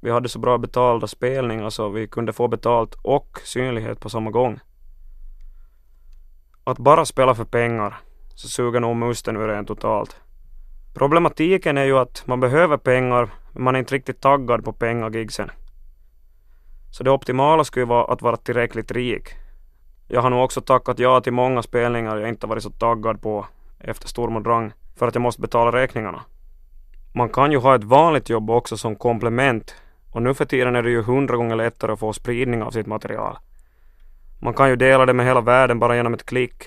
Vi 0.00 0.10
hade 0.10 0.28
så 0.28 0.38
bra 0.38 0.58
betalda 0.58 1.06
spelningar 1.06 1.60
så 1.60 1.64
alltså 1.64 1.88
vi 1.88 2.08
kunde 2.08 2.32
få 2.32 2.48
betalt 2.48 2.94
och 3.02 3.40
synlighet 3.44 4.00
på 4.00 4.10
samma 4.10 4.30
gång. 4.30 4.60
Att 6.64 6.78
bara 6.78 7.04
spela 7.04 7.34
för 7.34 7.44
pengar 7.44 8.00
så 8.34 8.48
suger 8.48 8.80
nog 8.80 8.96
musten 8.96 9.36
ur 9.36 9.50
en 9.50 9.66
totalt. 9.66 10.16
Problematiken 10.94 11.78
är 11.78 11.84
ju 11.84 11.98
att 11.98 12.22
man 12.26 12.40
behöver 12.40 12.76
pengar 12.76 13.30
men 13.52 13.62
man 13.64 13.74
är 13.74 13.78
inte 13.78 13.94
riktigt 13.94 14.20
taggad 14.20 14.64
på 14.64 14.72
pengagigsen. 14.72 15.50
Så 16.90 17.04
det 17.04 17.10
optimala 17.10 17.64
skulle 17.64 17.86
vara 17.86 18.12
att 18.12 18.22
vara 18.22 18.36
tillräckligt 18.36 18.92
rik. 18.92 19.28
Jag 20.08 20.22
har 20.22 20.30
nog 20.30 20.44
också 20.44 20.60
tackat 20.60 20.98
ja 20.98 21.20
till 21.20 21.32
många 21.32 21.62
spelningar 21.62 22.16
jag 22.16 22.28
inte 22.28 22.46
varit 22.46 22.62
så 22.62 22.70
taggad 22.70 23.22
på 23.22 23.46
efter 23.78 24.08
Storm 24.08 24.42
Drang 24.42 24.72
för 24.96 25.08
att 25.08 25.14
jag 25.14 25.22
måste 25.22 25.40
betala 25.40 25.72
räkningarna. 25.72 26.22
Man 27.14 27.28
kan 27.28 27.52
ju 27.52 27.58
ha 27.58 27.74
ett 27.74 27.84
vanligt 27.84 28.30
jobb 28.30 28.50
också 28.50 28.76
som 28.76 28.96
komplement 28.96 29.74
och 30.10 30.22
nu 30.22 30.34
för 30.34 30.44
tiden 30.44 30.76
är 30.76 30.82
det 30.82 30.90
ju 30.90 31.02
hundra 31.02 31.36
gånger 31.36 31.56
lättare 31.56 31.92
att 31.92 31.98
få 31.98 32.12
spridning 32.12 32.62
av 32.62 32.70
sitt 32.70 32.86
material. 32.86 33.38
Man 34.40 34.54
kan 34.54 34.68
ju 34.68 34.76
dela 34.76 35.06
det 35.06 35.12
med 35.12 35.26
hela 35.26 35.40
världen 35.40 35.78
bara 35.78 35.96
genom 35.96 36.14
ett 36.14 36.26
klick. 36.26 36.64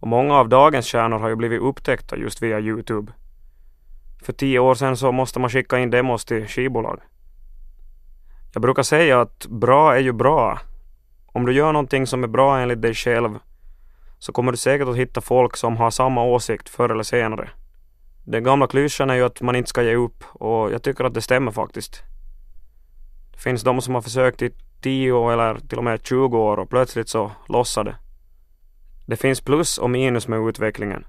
Och 0.00 0.08
många 0.08 0.34
av 0.34 0.48
dagens 0.48 0.86
stjärnor 0.86 1.18
har 1.18 1.28
ju 1.28 1.36
blivit 1.36 1.60
upptäckta 1.60 2.16
just 2.16 2.42
via 2.42 2.60
Youtube. 2.60 3.12
För 4.22 4.32
tio 4.32 4.58
år 4.58 4.74
sedan 4.74 4.96
så 4.96 5.12
måste 5.12 5.40
man 5.40 5.50
skicka 5.50 5.78
in 5.78 5.90
demos 5.90 6.24
till 6.24 6.46
skivbolag. 6.46 7.00
Jag 8.52 8.62
brukar 8.62 8.82
säga 8.82 9.20
att 9.20 9.46
bra 9.46 9.94
är 9.94 10.00
ju 10.00 10.12
bra. 10.12 10.58
Om 11.26 11.46
du 11.46 11.52
gör 11.52 11.72
någonting 11.72 12.06
som 12.06 12.24
är 12.24 12.28
bra 12.28 12.58
enligt 12.58 12.82
dig 12.82 12.94
själv 12.94 13.38
så 14.18 14.32
kommer 14.32 14.52
du 14.52 14.58
säkert 14.58 14.88
att 14.88 14.96
hitta 14.96 15.20
folk 15.20 15.56
som 15.56 15.76
har 15.76 15.90
samma 15.90 16.24
åsikt 16.24 16.68
förr 16.68 16.88
eller 16.88 17.02
senare. 17.02 17.48
Den 18.24 18.44
gamla 18.44 18.66
klyschan 18.66 19.10
är 19.10 19.14
ju 19.14 19.22
att 19.22 19.40
man 19.40 19.56
inte 19.56 19.70
ska 19.70 19.82
ge 19.82 19.94
upp 19.94 20.24
och 20.32 20.72
jag 20.72 20.82
tycker 20.82 21.04
att 21.04 21.14
det 21.14 21.22
stämmer 21.22 21.52
faktiskt. 21.52 22.02
Det 23.36 23.42
finns 23.42 23.62
de 23.62 23.80
som 23.80 23.94
har 23.94 24.02
försökt 24.02 24.42
i 24.42 24.50
10 24.80 25.30
eller 25.30 25.58
till 25.58 25.78
och 25.78 25.84
med 25.84 26.06
20 26.06 26.38
år 26.38 26.56
och 26.56 26.70
plötsligt 26.70 27.08
så 27.08 27.32
lossar 27.48 27.84
det. 27.84 27.96
Det 29.06 29.16
finns 29.16 29.40
plus 29.40 29.78
och 29.78 29.90
minus 29.90 30.28
med 30.28 30.48
utvecklingen. 30.48 31.06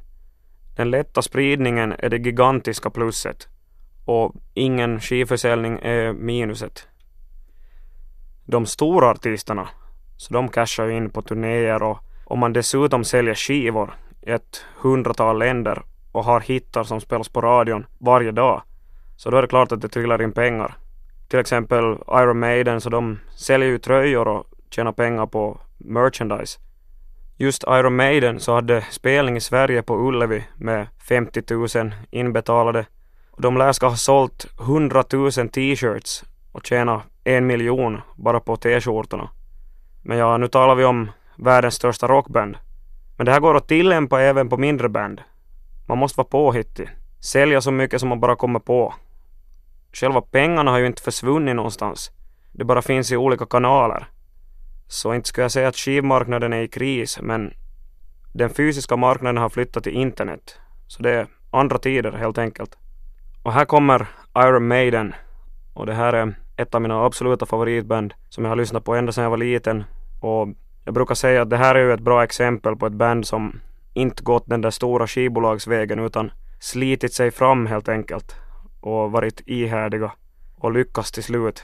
Den 0.76 0.90
lätta 0.90 1.22
spridningen 1.22 1.94
är 2.00 2.10
det 2.10 2.18
gigantiska 2.18 2.90
plusset 2.90 3.48
och 4.06 4.36
ingen 4.54 5.00
skivförsäljning 5.00 5.80
är 5.82 6.14
minuset. 6.14 6.88
De 8.46 8.66
stora 8.66 9.10
artisterna, 9.10 9.70
så 10.18 10.34
de 10.34 10.50
cashar 10.50 10.86
ju 10.86 10.98
in 10.98 11.10
på 11.10 11.22
turnéer 11.22 11.84
och 11.84 11.98
om 12.26 12.40
man 12.40 12.54
dessutom 12.54 13.04
säljer 13.04 13.36
skivor 13.36 13.94
i 14.22 14.32
ett 14.32 14.66
hundratal 14.82 15.40
länder 15.40 15.84
och 16.12 16.24
har 16.24 16.40
hittar 16.40 16.84
som 16.84 17.02
spelas 17.02 17.30
på 17.30 17.42
radion 17.42 17.86
varje 17.98 18.32
dag, 18.32 18.62
så 19.16 19.30
då 19.30 19.38
är 19.38 19.42
det 19.42 19.48
klart 19.48 19.72
att 19.72 19.82
det 19.82 19.90
trillar 19.90 20.22
in 20.22 20.32
pengar. 20.32 20.78
Till 21.28 21.40
exempel 21.40 21.98
Iron 22.08 22.40
Maiden, 22.40 22.82
så 22.82 22.90
de 22.90 23.20
säljer 23.36 23.70
ju 23.70 23.78
tröjor 23.78 24.28
och 24.28 24.46
tjänar 24.70 24.92
pengar 24.92 25.26
på 25.26 25.60
merchandise. 25.78 26.60
Just 27.38 27.64
Iron 27.68 27.96
Maiden 27.96 28.40
så 28.40 28.54
hade 28.54 28.82
spelning 28.82 29.38
i 29.38 29.42
Sverige 29.42 29.84
på 29.84 30.08
Ullevi 30.08 30.44
med 30.56 30.88
50 31.10 31.44
000 31.80 31.96
inbetalade. 32.12 32.86
De 33.38 33.58
lär 33.58 33.72
ska 33.72 33.88
ha 33.88 33.96
sålt 33.96 34.46
100 34.60 35.04
000 35.14 35.32
t-shirts 35.32 36.24
och 36.52 36.66
tjäna 36.66 37.02
en 37.24 37.48
miljon 37.48 38.02
bara 38.16 38.40
på 38.40 38.58
t-skjortorna. 38.58 39.30
Men 40.02 40.18
ja, 40.18 40.38
nu 40.38 40.48
talar 40.48 40.76
vi 40.76 40.86
om 40.86 41.12
världens 41.36 41.76
största 41.76 42.08
rockband. 42.08 42.58
Men 43.18 43.26
det 43.26 43.32
här 43.32 43.40
går 43.40 43.58
att 43.58 43.68
tillämpa 43.68 44.22
även 44.22 44.50
på 44.50 44.58
mindre 44.58 44.90
band. 44.90 45.22
Man 45.88 45.98
måste 45.98 46.18
vara 46.18 46.28
påhittig. 46.28 46.90
Sälja 47.20 47.62
så 47.62 47.72
mycket 47.72 48.00
som 48.00 48.10
man 48.10 48.20
bara 48.20 48.36
kommer 48.36 48.60
på. 48.60 48.94
Själva 50.00 50.22
pengarna 50.22 50.72
har 50.72 50.80
ju 50.80 50.86
inte 50.86 51.02
försvunnit 51.02 51.56
någonstans. 51.56 52.12
Det 52.52 52.66
bara 52.66 52.82
finns 52.82 53.12
i 53.12 53.18
olika 53.18 53.46
kanaler. 53.46 54.08
Så 54.88 55.14
inte 55.14 55.30
skulle 55.30 55.44
jag 55.44 55.52
säga 55.52 55.68
att 55.68 55.76
skivmarknaden 55.76 56.54
är 56.54 56.62
i 56.62 56.68
kris, 56.68 57.20
men 57.22 57.54
den 58.34 58.50
fysiska 58.50 58.96
marknaden 58.96 59.38
har 59.38 59.50
flyttat 59.50 59.84
till 59.84 59.94
internet. 59.94 60.60
Så 60.88 61.04
det 61.04 61.12
är 61.12 61.28
andra 61.52 61.78
tider 61.78 62.12
helt 62.12 62.38
enkelt. 62.38 62.78
Och 63.44 63.54
här 63.54 63.66
kommer 63.66 64.08
Iron 64.38 64.68
Maiden. 64.68 65.16
Och 65.74 65.86
det 65.86 65.94
här 65.94 66.14
är 66.14 66.36
ett 66.58 66.76
av 66.76 66.82
mina 66.82 67.06
absoluta 67.06 67.46
favoritband 67.46 68.14
som 68.30 68.44
jag 68.44 68.52
har 68.52 68.56
lyssnat 68.56 68.86
på 68.86 68.96
ända 68.96 69.12
sedan 69.12 69.24
jag 69.24 69.32
var 69.32 69.38
liten. 69.38 69.84
Och 70.22 70.48
jag 70.86 70.94
brukar 70.94 71.16
säga 71.16 71.42
att 71.42 71.50
det 71.50 71.58
här 71.58 71.76
är 71.76 71.80
ju 71.80 71.94
ett 71.94 72.00
bra 72.00 72.24
exempel 72.24 72.76
på 72.76 72.86
ett 72.86 72.94
band 72.94 73.28
som 73.28 73.60
inte 73.94 74.24
gått 74.24 74.44
den 74.46 74.62
där 74.62 74.72
stora 74.72 75.08
skivbolagsvägen 75.08 76.00
utan 76.00 76.32
slitit 76.60 77.14
sig 77.14 77.32
fram 77.32 77.66
helt 77.66 77.90
enkelt 77.90 78.36
och 78.88 79.12
varit 79.12 79.42
ihärdiga 79.46 80.12
och 80.56 80.72
lyckats 80.72 81.12
till 81.12 81.24
slut. 81.24 81.64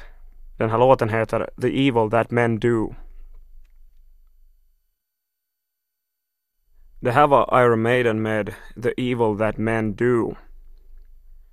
Den 0.57 0.69
här 0.69 0.77
låten 0.77 1.09
heter 1.09 1.49
The 1.61 1.87
Evil 1.87 2.11
That 2.11 2.31
Men 2.31 2.59
Do. 2.59 2.95
Det 6.99 7.11
här 7.11 7.27
var 7.27 7.63
Iron 7.63 7.81
Maiden 7.81 8.21
med 8.21 8.53
The 8.83 9.11
Evil 9.11 9.37
That 9.37 9.57
Men 9.57 9.95
Do. 9.95 10.35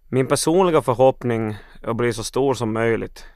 Min 0.09 0.27
personliga 0.27 0.83
förhoppning 0.83 1.57
är 1.83 1.91
att 1.91 1.97
bli 1.97 2.13
så 2.13 2.25
stor 2.25 2.55
som 2.55 2.73
möjligt. 2.73 3.27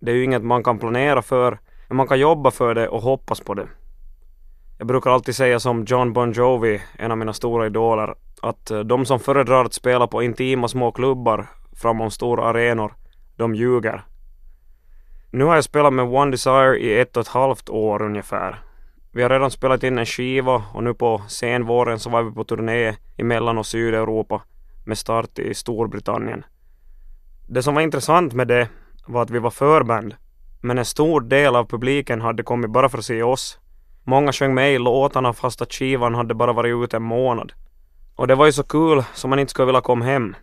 Det 0.00 0.10
är 0.10 0.14
ju 0.14 0.24
inget 0.24 0.44
man 0.44 0.64
kan 0.64 0.78
planera 0.78 1.22
för, 1.22 1.58
men 1.88 1.96
man 1.96 2.08
kan 2.08 2.20
jobba 2.20 2.50
för 2.50 2.74
det 2.74 2.88
och 2.88 3.02
hoppas 3.02 3.40
på 3.40 3.54
det. 3.54 3.68
Jag 4.78 4.86
brukar 4.86 5.10
alltid 5.10 5.34
säga 5.36 5.60
som 5.60 5.84
John 5.84 6.12
Bon 6.12 6.32
Jovi, 6.32 6.82
en 6.98 7.10
av 7.10 7.18
mina 7.18 7.32
stora 7.32 7.66
idoler, 7.66 8.14
att 8.42 8.70
eh, 8.70 8.80
de 8.80 9.06
som 9.06 9.20
föredrar 9.20 9.64
att 9.64 9.74
spela 9.74 10.06
på 10.06 10.22
intima 10.22 10.68
små 10.68 10.92
klubbar 10.92 11.46
framom 11.76 12.10
stora 12.10 12.44
arenor, 12.44 12.94
de 13.36 13.54
ljuger. 13.54 14.02
Nu 15.30 15.44
har 15.44 15.54
jag 15.54 15.64
spelat 15.64 15.92
med 15.92 16.04
One 16.04 16.30
Desire 16.30 16.78
i 16.78 17.00
ett 17.00 17.16
och 17.16 17.20
ett 17.20 17.28
halvt 17.28 17.68
år 17.68 18.02
ungefär. 18.02 18.62
Vi 19.12 19.22
har 19.22 19.30
redan 19.30 19.50
spelat 19.50 19.82
in 19.82 19.98
en 19.98 20.06
skiva 20.06 20.64
och 20.74 20.84
nu 20.84 20.94
på 20.94 21.22
senvåren 21.28 21.98
så 21.98 22.10
var 22.10 22.22
vi 22.22 22.30
på 22.30 22.44
turné 22.44 22.96
i 23.16 23.22
Mellan 23.22 23.58
och 23.58 23.66
Sydeuropa 23.66 24.42
med 24.86 24.98
start 24.98 25.38
i 25.38 25.54
Storbritannien. 25.54 26.44
Det 27.48 27.62
som 27.62 27.74
var 27.74 27.82
intressant 27.82 28.32
med 28.32 28.48
det 28.48 28.68
var 29.06 29.22
att 29.22 29.30
vi 29.30 29.38
var 29.38 29.50
förband, 29.50 30.14
men 30.60 30.78
en 30.78 30.84
stor 30.84 31.20
del 31.20 31.56
av 31.56 31.64
publiken 31.64 32.20
hade 32.20 32.42
kommit 32.42 32.70
bara 32.70 32.88
för 32.88 32.98
att 32.98 33.04
se 33.04 33.22
oss. 33.22 33.58
Många 34.04 34.32
sjöng 34.32 34.54
med 34.54 34.74
i 34.74 34.78
låtarna 34.78 35.32
fast 35.32 35.62
att 35.62 35.72
skivan 35.72 36.14
hade 36.14 36.34
bara 36.34 36.52
varit 36.52 36.84
ute 36.84 36.96
en 36.96 37.02
månad. 37.02 37.52
Och 38.18 38.26
det 38.26 38.34
var 38.34 38.46
ju 38.46 38.52
så 38.52 38.62
kul 38.62 39.04
som 39.14 39.30
man 39.30 39.38
inte 39.38 39.50
skulle 39.50 39.66
vilja 39.66 39.80
komma 39.80 40.04
hem. 40.04 40.36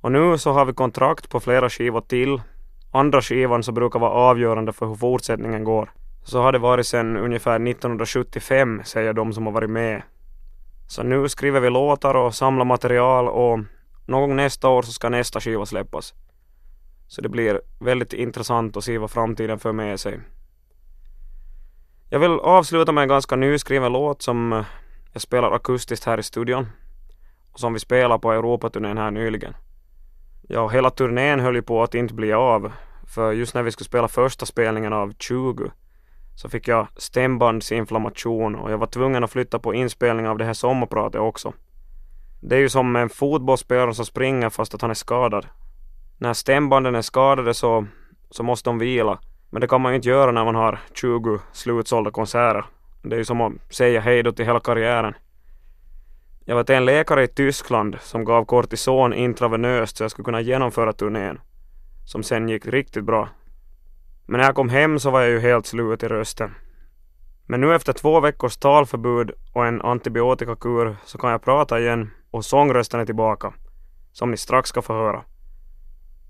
Och 0.00 0.12
nu 0.12 0.38
så 0.38 0.52
har 0.52 0.64
vi 0.64 0.72
kontrakt 0.72 1.28
på 1.30 1.40
flera 1.40 1.70
skivor 1.70 2.00
till. 2.00 2.42
Andra 2.90 3.22
skivan 3.22 3.62
som 3.62 3.74
brukar 3.74 3.98
vara 3.98 4.10
avgörande 4.10 4.72
för 4.72 4.86
hur 4.86 4.94
fortsättningen 4.94 5.64
går. 5.64 5.92
Så 6.22 6.42
har 6.42 6.52
det 6.52 6.58
varit 6.58 6.86
sedan 6.86 7.16
ungefär 7.16 7.54
1975, 7.54 8.82
säger 8.84 9.12
de 9.12 9.32
som 9.32 9.46
har 9.46 9.52
varit 9.52 9.70
med. 9.70 10.02
Så 10.88 11.02
nu 11.02 11.28
skriver 11.28 11.60
vi 11.60 11.70
låtar 11.70 12.14
och 12.14 12.34
samlar 12.34 12.64
material 12.64 13.28
och 13.28 13.58
någon 14.06 14.20
gång 14.20 14.36
nästa 14.36 14.68
år 14.68 14.82
så 14.82 14.92
ska 14.92 15.08
nästa 15.08 15.40
skiva 15.40 15.66
släppas. 15.66 16.14
Så 17.08 17.20
det 17.20 17.28
blir 17.28 17.60
väldigt 17.80 18.12
intressant 18.12 18.76
att 18.76 18.84
se 18.84 18.98
vad 18.98 19.10
framtiden 19.10 19.58
för 19.58 19.72
med 19.72 20.00
sig. 20.00 20.20
Jag 22.10 22.18
vill 22.18 22.30
avsluta 22.30 22.92
med 22.92 23.02
en 23.02 23.08
ganska 23.08 23.36
nyskriven 23.36 23.92
låt 23.92 24.22
som 24.22 24.52
eh, 24.52 24.64
jag 25.12 25.22
spelar 25.22 25.52
akustiskt 25.52 26.04
här 26.04 26.18
i 26.18 26.22
studion 26.22 26.66
och 27.52 27.60
som 27.60 27.72
vi 27.72 27.78
spelar 27.78 28.18
på 28.18 28.32
Europaturnén 28.32 28.98
här 28.98 29.10
nyligen. 29.10 29.54
Ja, 30.48 30.68
hela 30.68 30.90
turnén 30.90 31.40
höll 31.40 31.54
ju 31.54 31.62
på 31.62 31.82
att 31.82 31.94
inte 31.94 32.14
bli 32.14 32.32
av 32.32 32.72
för 33.06 33.32
just 33.32 33.54
när 33.54 33.62
vi 33.62 33.70
skulle 33.70 33.88
spela 33.88 34.08
första 34.08 34.46
spelningen 34.46 34.92
av 34.92 35.12
20 35.18 35.70
så 36.34 36.48
fick 36.48 36.68
jag 36.68 36.86
stämbandsinflammation 36.96 38.54
och 38.54 38.70
jag 38.70 38.78
var 38.78 38.86
tvungen 38.86 39.24
att 39.24 39.30
flytta 39.30 39.58
på 39.58 39.74
inspelning 39.74 40.28
av 40.28 40.38
det 40.38 40.44
här 40.44 40.52
sommarpratet 40.52 41.20
också. 41.20 41.52
Det 42.40 42.56
är 42.56 42.60
ju 42.60 42.68
som 42.68 42.96
en 42.96 43.08
fotbollsspelare 43.08 43.94
som 43.94 44.04
springer 44.04 44.50
fast 44.50 44.74
att 44.74 44.82
han 44.82 44.90
är 44.90 44.94
skadad. 44.94 45.46
När 46.18 46.32
stämbanden 46.32 46.94
är 46.94 47.02
skadade 47.02 47.54
så, 47.54 47.86
så 48.30 48.42
måste 48.42 48.70
de 48.70 48.78
vila. 48.78 49.18
Men 49.50 49.60
det 49.60 49.68
kan 49.68 49.80
man 49.80 49.92
ju 49.92 49.96
inte 49.96 50.08
göra 50.08 50.32
när 50.32 50.44
man 50.44 50.54
har 50.54 50.80
20 50.94 51.38
slutsålda 51.52 52.10
konserter. 52.10 52.64
Det 53.02 53.16
är 53.16 53.18
ju 53.18 53.24
som 53.24 53.40
att 53.40 53.52
säga 53.70 54.00
hej 54.00 54.22
då 54.22 54.32
till 54.32 54.44
hela 54.44 54.60
karriären. 54.60 55.14
Jag 56.44 56.56
var 56.56 56.64
till 56.64 56.74
en 56.74 56.84
läkare 56.84 57.24
i 57.24 57.28
Tyskland 57.28 57.96
som 58.00 58.24
gav 58.24 58.44
kortison 58.44 59.12
intravenöst 59.14 59.96
så 59.96 60.04
jag 60.04 60.10
skulle 60.10 60.24
kunna 60.24 60.40
genomföra 60.40 60.92
turnén. 60.92 61.40
Som 62.04 62.22
sen 62.22 62.48
gick 62.48 62.66
riktigt 62.66 63.04
bra. 63.04 63.28
Men 64.26 64.38
när 64.38 64.46
jag 64.46 64.54
kom 64.54 64.68
hem 64.68 64.98
så 64.98 65.10
var 65.10 65.20
jag 65.20 65.30
ju 65.30 65.40
helt 65.40 65.66
slut 65.66 66.02
i 66.02 66.08
rösten. 66.08 66.54
Men 67.46 67.60
nu 67.60 67.74
efter 67.74 67.92
två 67.92 68.20
veckors 68.20 68.56
talförbud 68.56 69.30
och 69.52 69.66
en 69.66 69.82
antibiotikakur 69.82 70.96
så 71.04 71.18
kan 71.18 71.30
jag 71.30 71.42
prata 71.42 71.80
igen 71.80 72.10
och 72.30 72.44
sångrösten 72.44 73.00
är 73.00 73.06
tillbaka. 73.06 73.52
Som 74.12 74.30
ni 74.30 74.36
strax 74.36 74.68
ska 74.68 74.82
få 74.82 74.92
höra. 74.92 75.24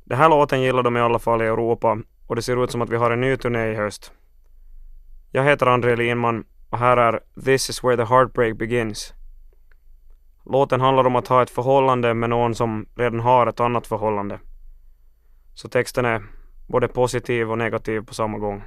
Den 0.04 0.18
här 0.18 0.28
låten 0.28 0.62
gillar 0.62 0.82
de 0.82 0.96
i 0.96 1.00
alla 1.00 1.18
fall 1.18 1.42
i 1.42 1.46
Europa 1.46 1.98
och 2.26 2.36
det 2.36 2.42
ser 2.42 2.64
ut 2.64 2.70
som 2.70 2.82
att 2.82 2.90
vi 2.90 2.96
har 2.96 3.10
en 3.10 3.20
ny 3.20 3.36
turné 3.36 3.72
i 3.72 3.74
höst. 3.74 4.12
Jag 5.30 5.44
heter 5.44 5.66
André 5.66 5.96
Linman 5.96 6.44
och 6.72 6.78
här 6.78 6.96
är 6.96 7.20
This 7.44 7.70
is 7.70 7.84
where 7.84 7.96
the 7.96 8.14
heartbreak 8.14 8.56
begins. 8.56 9.14
Låten 10.44 10.80
handlar 10.80 11.06
om 11.06 11.16
att 11.16 11.28
ha 11.28 11.42
ett 11.42 11.50
förhållande 11.50 12.14
med 12.14 12.30
någon 12.30 12.54
som 12.54 12.86
redan 12.94 13.20
har 13.20 13.46
ett 13.46 13.60
annat 13.60 13.86
förhållande. 13.86 14.40
Så 15.54 15.68
texten 15.68 16.04
är 16.04 16.22
både 16.66 16.88
positiv 16.88 17.50
och 17.50 17.58
negativ 17.58 18.00
på 18.00 18.14
samma 18.14 18.38
gång. 18.38 18.62